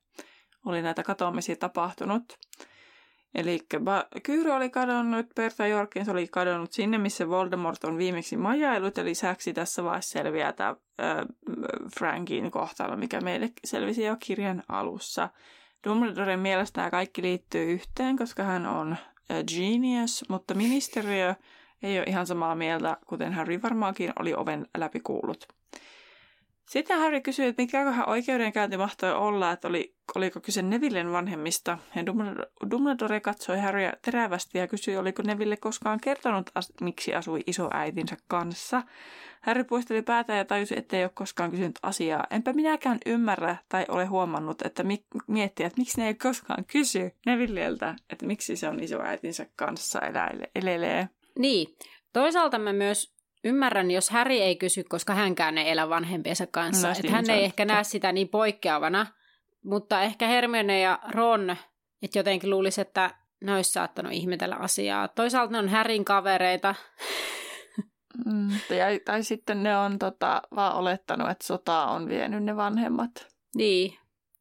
[0.65, 2.23] oli näitä katoamisia tapahtunut.
[3.37, 3.59] Eli
[4.23, 9.53] Kyyry oli kadonnut, Bertha Jorkins oli kadonnut sinne, missä Voldemort on viimeksi majailut, ja lisäksi
[9.53, 10.75] tässä vaiheessa selviää tämä
[11.97, 15.29] Frankin kohtalo, mikä meille selvisi jo kirjan alussa.
[15.87, 18.97] Dumbledoren mielestä tämä kaikki liittyy yhteen, koska hän on
[19.55, 21.35] genius, mutta ministeriö
[21.83, 25.56] ei ole ihan samaa mieltä, kuten Harry varmaankin oli oven läpi kuullut.
[26.69, 31.77] Sitten Harry kysyi, että mikäköhän oikeudenkäynti mahtoi olla, että oli, oliko kyse Nevillen vanhemmista.
[31.95, 32.05] Ja
[32.71, 36.49] Dumbledore katsoi Harrya terävästi ja kysyi, oliko Neville koskaan kertonut,
[36.81, 38.83] miksi asui isoäitinsä kanssa.
[39.41, 42.27] Harry puisteli päätä ja tajusi, ettei ole koskaan kysynyt asiaa.
[42.29, 47.11] Enpä minäkään ymmärrä tai ole huomannut, että mi- miettiä, että miksi ne ei koskaan kysy
[47.25, 51.09] Nevilleltä, että miksi se on isoäitinsä kanssa eläile- elelee.
[51.39, 51.67] Niin.
[52.13, 53.16] Toisaalta mä myös
[53.47, 56.87] ymmärrän, jos Häri ei kysy, koska hänkään ei elä vanhempiensa kanssa.
[56.87, 59.05] No, että niin, hän ei ehkä näe sitä niin poikkeavana.
[59.63, 61.55] Mutta ehkä Hermione ja Ron,
[62.01, 65.07] että jotenkin luulisi, että ne olisi saattanut ihmetellä asiaa.
[65.07, 66.75] Toisaalta ne on Härin kavereita.
[68.25, 73.27] Mm, tai, tai sitten ne on tota, vaan olettanut, että sota on vienyt ne vanhemmat.
[73.55, 73.97] Niin,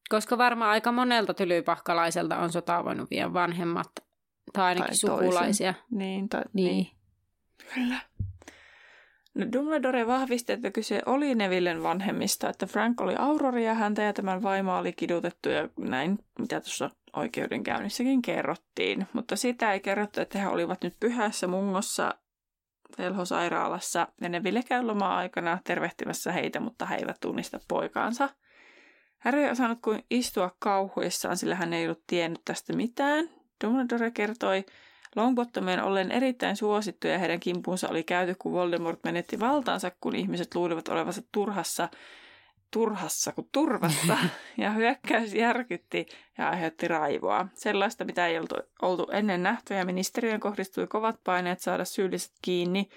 [0.09, 3.87] koska varmaan aika monelta tylypahkalaiselta on sotaa voinut vielä vanhemmat,
[4.53, 5.75] tai ainakin Tai sukulaisia.
[5.91, 6.67] Niin, tai, Niin.
[6.67, 6.91] niin.
[7.75, 7.97] Kyllä.
[9.37, 14.13] No Dumbledore vahvisti, että kyse oli Nevillen vanhemmista, että Frank oli Aurori ja häntä ja
[14.13, 19.07] tämän vaimo oli kidutettu ja näin, mitä tuossa oikeudenkäynnissäkin kerrottiin.
[19.13, 22.15] Mutta sitä ei kerrottu, että he olivat nyt pyhässä mungossa
[22.99, 28.29] velhosairaalassa ja Neville käy loma-aikana tervehtimässä heitä, mutta he eivät tunnista poikaansa.
[29.19, 33.31] Harry ei osannut kuin istua kauhuissaan, sillä hän ei ollut tiennyt tästä mitään.
[33.65, 34.65] Dumbledore kertoi
[35.17, 40.55] Longbottomien ollen erittäin suosittuja ja heidän kimpuunsa oli käyty, kun Voldemort menetti valtaansa, kun ihmiset
[40.55, 41.89] luulivat olevansa turhassa,
[42.71, 44.19] turhassa kuin turvassa,
[44.59, 46.07] ja hyökkäys järkytti
[46.39, 47.49] ja aiheutti raivoa.
[47.55, 52.89] Sellaista, mitä ei oltu, oltu ennen nähty, ja ministeriön kohdistui kovat paineet saada syylliset kiinni.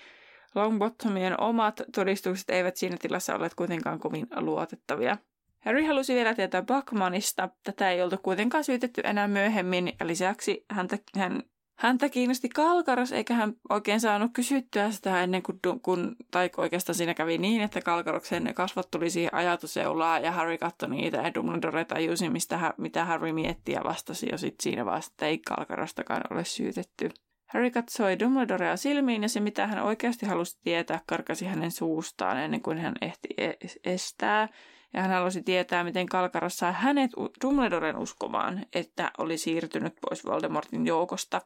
[0.56, 5.18] Longbottomien omat todistukset eivät siinä tilassa olleet kuitenkaan kovin luotettavia.
[5.60, 7.50] Harry halusi vielä tietää Buckmanista.
[7.64, 11.44] Tätä ei oltu kuitenkaan syytetty enää myöhemmin, ja lisäksi häntä, hän
[11.80, 17.14] Häntä kiinnosti Kalkaros, eikä hän oikein saanut kysyttyä sitä ennen kuin, kun, tai oikeastaan siinä
[17.14, 22.30] kävi niin, että Kalkaroksen kasvot tuli siihen ajatuseulaa ja Harry katsoi niitä ja Dumbledore tajusi,
[22.30, 27.10] mistä, mitä Harry mietti ja vastasi jo sit siinä vasta, että ei Kalkarostakaan ole syytetty.
[27.46, 32.62] Harry katsoi Dumbledorea silmiin ja se, mitä hän oikeasti halusi tietää, karkasi hänen suustaan ennen
[32.62, 33.54] kuin hän ehti e-
[33.84, 34.48] estää.
[34.94, 37.12] Ja hän halusi tietää, miten Kalkaros sai hänet
[37.44, 41.42] Dumbledoren uskomaan, että oli siirtynyt pois Voldemortin joukosta.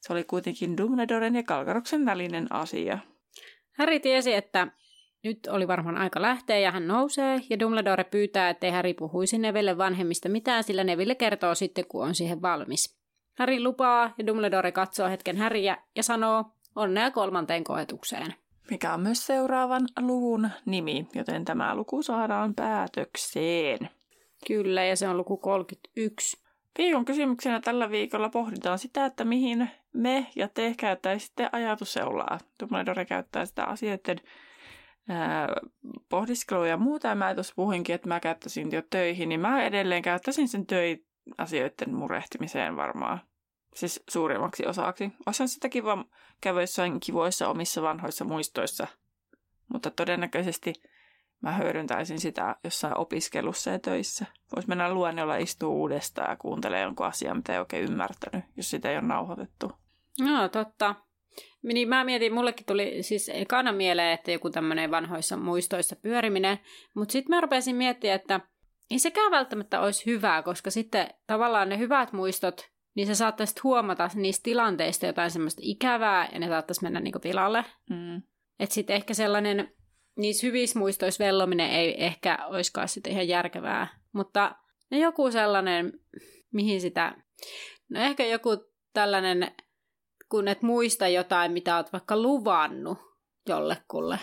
[0.00, 2.98] Se oli kuitenkin Dumbledoren ja Kalkaroksen välinen asia.
[3.78, 4.68] Harry tiesi, että
[5.24, 9.78] nyt oli varmaan aika lähteä ja hän nousee, ja Dumbledore pyytää, ettei Harry puhuisi Neville
[9.78, 13.00] vanhemmista mitään, sillä Neville kertoo sitten, kun on siihen valmis.
[13.38, 16.44] Harry lupaa, ja Dumbledore katsoo hetken Harryä ja sanoo,
[16.76, 18.34] onnea kolmanteen koetukseen.
[18.70, 23.88] Mikä on myös seuraavan luvun nimi, joten tämä luku saadaan päätökseen.
[24.46, 26.44] Kyllä, ja se on luku 31.
[26.78, 32.38] Viikon kysymyksenä tällä viikolla pohditaan sitä, että mihin me ja te käyttäisitte ajatusseulaa.
[32.62, 34.20] Dumbledore käyttää sitä asioiden
[35.08, 35.48] ää,
[36.08, 37.08] pohdiskelua ja muuta.
[37.08, 41.04] Ja mä tuossa puhuinkin, että mä käyttäisin jo töihin, niin mä edelleen käyttäisin sen töi
[41.38, 43.20] asioiden murehtimiseen varmaan.
[43.74, 45.12] Siis suurimmaksi osaksi.
[45.26, 46.04] Osaan sitä kiva
[46.40, 48.86] käydä jossain kivoissa omissa vanhoissa muistoissa.
[49.72, 50.72] Mutta todennäköisesti
[51.42, 54.26] mä hyödyntäisin sitä jossain opiskelussa ja töissä.
[54.54, 58.90] Voisi mennä luennolla istua uudestaan ja kuuntelee jonkun asian, mitä ei oikein ymmärtänyt, jos sitä
[58.90, 59.72] ei ole nauhoitettu.
[60.20, 60.94] No, totta.
[61.62, 66.58] Niin mä mietin, mullekin tuli siis ekana mieleen, että joku tämmöinen vanhoissa muistoissa pyöriminen,
[66.94, 68.40] mutta sitten mä rupesin miettimään, että
[68.90, 74.10] ei sekään välttämättä olisi hyvää, koska sitten tavallaan ne hyvät muistot, niin sä saattaisit huomata
[74.14, 77.64] niistä tilanteista jotain semmoista ikävää, ja ne saattaisi mennä niinku tilalle.
[77.90, 78.22] Mm.
[78.58, 79.72] Että sitten ehkä sellainen,
[80.16, 83.86] niissä hyvissä muistoissa vellominen ei ehkä olisikaan sitten ihan järkevää.
[84.12, 84.54] Mutta
[84.90, 85.92] no joku sellainen,
[86.52, 87.14] mihin sitä,
[87.88, 88.50] no ehkä joku
[88.92, 89.52] tällainen,
[90.28, 92.98] kun et muista jotain, mitä oot vaikka luvannut
[93.48, 94.18] jollekulle,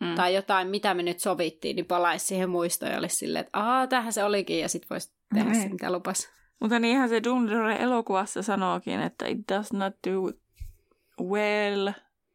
[0.00, 0.14] Mm.
[0.14, 3.88] tai jotain, mitä me nyt sovittiin, niin palaisi siihen muistoon ja olisi silleen, että aah,
[3.88, 5.62] tähän se olikin, ja sitten voisi tehdä Niin.
[5.62, 6.28] se, mitä lupas.
[6.60, 10.32] Mutta niinhän se Dumbledore elokuvassa sanookin, että it does not do
[11.24, 11.90] well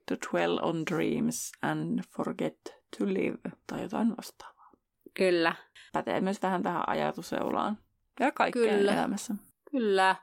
[0.10, 2.60] to dwell on dreams and forget
[2.98, 4.72] to live, tai jotain vastaavaa.
[5.14, 5.56] Kyllä,
[5.94, 7.78] Pätee myös vähän tähän ajatuseulaan
[8.20, 8.94] ja kaikkeen Kyllä.
[8.94, 9.36] elämässä.
[9.72, 10.16] kyllä.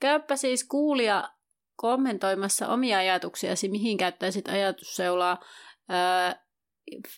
[0.00, 1.30] Käyppä siis kuulija
[1.76, 5.38] kommentoimassa omia ajatuksiasi, mihin käyttäisit ajatusseulaa.
[5.90, 6.40] Öö,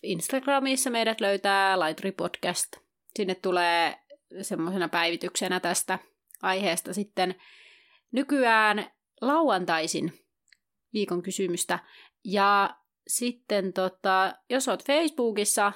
[0.03, 2.67] Instagramissa meidät löytää Laituri Podcast.
[3.15, 3.99] Sinne tulee
[4.41, 5.99] semmoisena päivityksenä tästä
[6.41, 7.35] aiheesta sitten
[8.11, 10.13] nykyään lauantaisin
[10.93, 11.79] viikon kysymystä.
[12.25, 12.77] Ja
[13.07, 15.73] sitten tota, jos oot Facebookissa,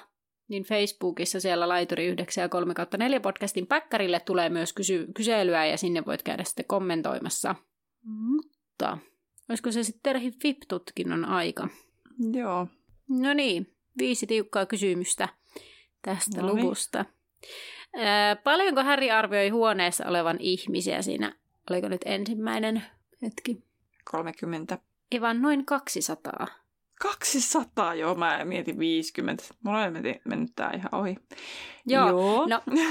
[0.48, 5.78] niin Facebookissa siellä Laituri 9 ja 3 4 podcastin päkkärille tulee myös kysy- kyselyä ja
[5.78, 7.56] sinne voit käydä sitten kommentoimassa.
[8.04, 8.98] Mutta
[9.50, 11.68] olisiko se sitten terhi FIP-tutkinnon aika?
[12.34, 12.68] Joo.
[13.10, 15.30] No niin, viisi tiukkaa kysymystä
[16.02, 16.56] tästä Noniin.
[16.64, 17.06] luvusta.
[17.96, 21.36] Ää, paljonko Häri arvioi huoneessa olevan ihmisiä siinä?
[21.70, 22.84] Oliko nyt ensimmäinen
[23.22, 23.64] hetki?
[24.12, 24.78] 30.
[25.12, 26.48] Ei vaan noin 200.
[27.02, 29.44] 200, joo, mä mietin 50.
[29.64, 31.16] Mulla ei mennyt, mennyt tää ihan ohi.
[31.86, 32.46] Joo, joo.
[32.48, 32.62] no-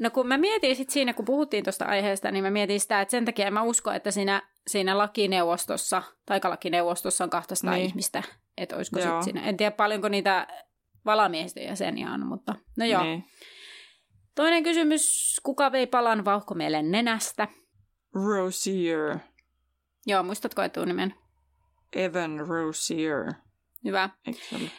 [0.00, 3.10] No kun mä mietin sit siinä, kun puhuttiin tuosta aiheesta, niin mä mietin sitä, että
[3.10, 7.86] sen takia mä usko, että siinä, siinä lakineuvostossa, taikalakineuvostossa on 200 Niin.
[7.86, 8.22] ihmistä.
[8.56, 9.22] Että olisiko Joo.
[9.22, 9.48] sit siinä.
[9.48, 10.46] En tiedä paljonko niitä
[11.04, 13.02] valamiehistön jäseniä on, mutta no joo.
[13.02, 13.24] Niin.
[14.34, 15.36] Toinen kysymys.
[15.42, 17.48] Kuka vei palan vauhkomielen nenästä?
[18.14, 19.18] Rosier.
[20.06, 21.14] Joo, muistatko etunimen?
[21.92, 23.32] Evan Rosier.
[23.84, 24.10] Hyvä.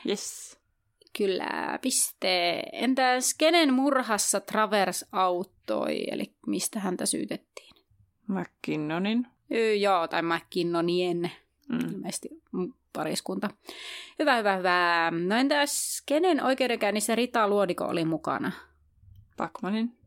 [0.10, 0.58] Yes.
[1.18, 2.64] Kyllä, piste.
[2.72, 7.76] Entäs kenen murhassa Travers auttoi, eli mistä häntä syytettiin?
[8.28, 9.28] McKinnonin.
[9.49, 11.32] Yy, joo, tai McKinnonien,
[11.70, 11.80] Mm.
[11.93, 12.30] ilmeisesti
[12.93, 13.49] pariskunta.
[14.20, 15.12] Hyvä, hyvä, hyvä.
[15.28, 18.51] No entäs kenen oikeudenkäynnissä Rita Luodiko oli mukana?
[19.38, 19.97] Backmanin.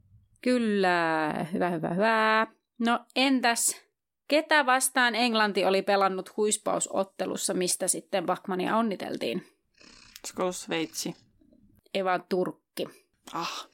[0.43, 2.47] Kyllä, hyvä, hyvä, hyvä.
[2.79, 3.87] No entäs
[4.29, 9.47] ketä vastaan Englanti oli pelannut huispausottelussa, mistä sitten Bachmania onniteltiin?
[10.21, 11.15] Olisiko Sveitsi?
[11.95, 12.87] Eva Turkki.
[13.33, 13.69] Ah.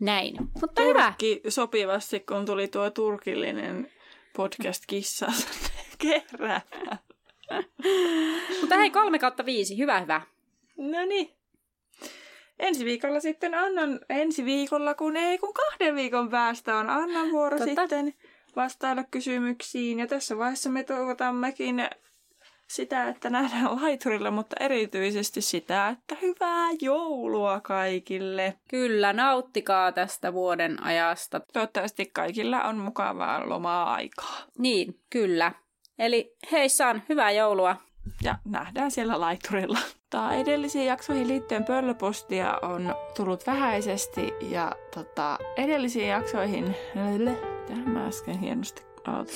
[0.00, 0.36] Näin.
[0.60, 1.04] Mutta hyvä.
[1.04, 3.92] Turkki sopivasti, kun tuli tuo turkillinen
[4.36, 5.48] podcast kissassa
[6.02, 6.60] kerran.
[8.60, 9.78] Mutta hei, kolme kautta viisi.
[9.78, 10.20] Hyvä, hyvä.
[10.76, 11.37] No niin.
[12.58, 17.58] Ensi viikolla sitten Annan, ensi viikolla kun ei, kun kahden viikon päästä on Annan vuoro
[17.58, 17.86] Totta.
[17.86, 18.14] sitten
[18.56, 19.98] vastailla kysymyksiin.
[19.98, 21.88] Ja tässä vaiheessa me toivotammekin
[22.68, 28.54] sitä, että nähdään laiturilla, mutta erityisesti sitä, että hyvää joulua kaikille.
[28.70, 31.40] Kyllä, nauttikaa tästä vuoden ajasta.
[31.52, 34.38] Toivottavasti kaikilla on mukavaa lomaa aikaa.
[34.58, 35.52] Niin, kyllä.
[35.98, 37.76] Eli hei San, hyvää joulua.
[38.22, 39.78] Ja nähdään siellä laiturilla.
[40.10, 46.74] Tää edellisiin jaksoihin liittyen pöllöpostia on tullut vähäisesti ja tota, edellisiin jaksoihin...
[47.66, 49.34] Tähän mä äsken hienosti aloitin.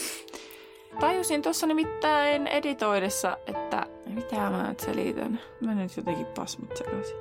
[1.01, 5.41] Tajusin tuossa nimittäin editoidessa, että mitä mä nyt selitän.
[5.61, 7.17] Mä nyt jotenkin pasmut sekaisin.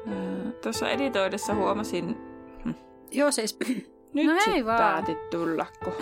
[0.63, 2.17] Tuossa editoidessa huomasin,
[3.11, 3.59] Joo siis,
[4.13, 4.77] nyt No hei vaan.
[4.77, 5.93] päätit tulla, kun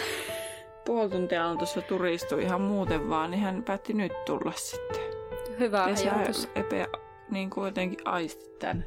[0.86, 5.02] puoli tuntia on tuossa turistu ihan muuten vaan, niin hän päätti nyt tulla sitten.
[5.60, 6.50] hyvä se ajatus.
[6.56, 8.86] epä niin kuin jotenkin aisti tän.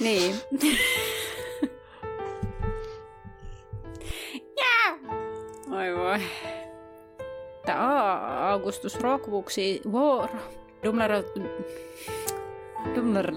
[0.00, 0.36] Niin.
[5.70, 6.18] Oi voi.
[7.66, 10.38] Tää Augustus Rockbuksi vuoro.
[12.94, 13.32] De lär...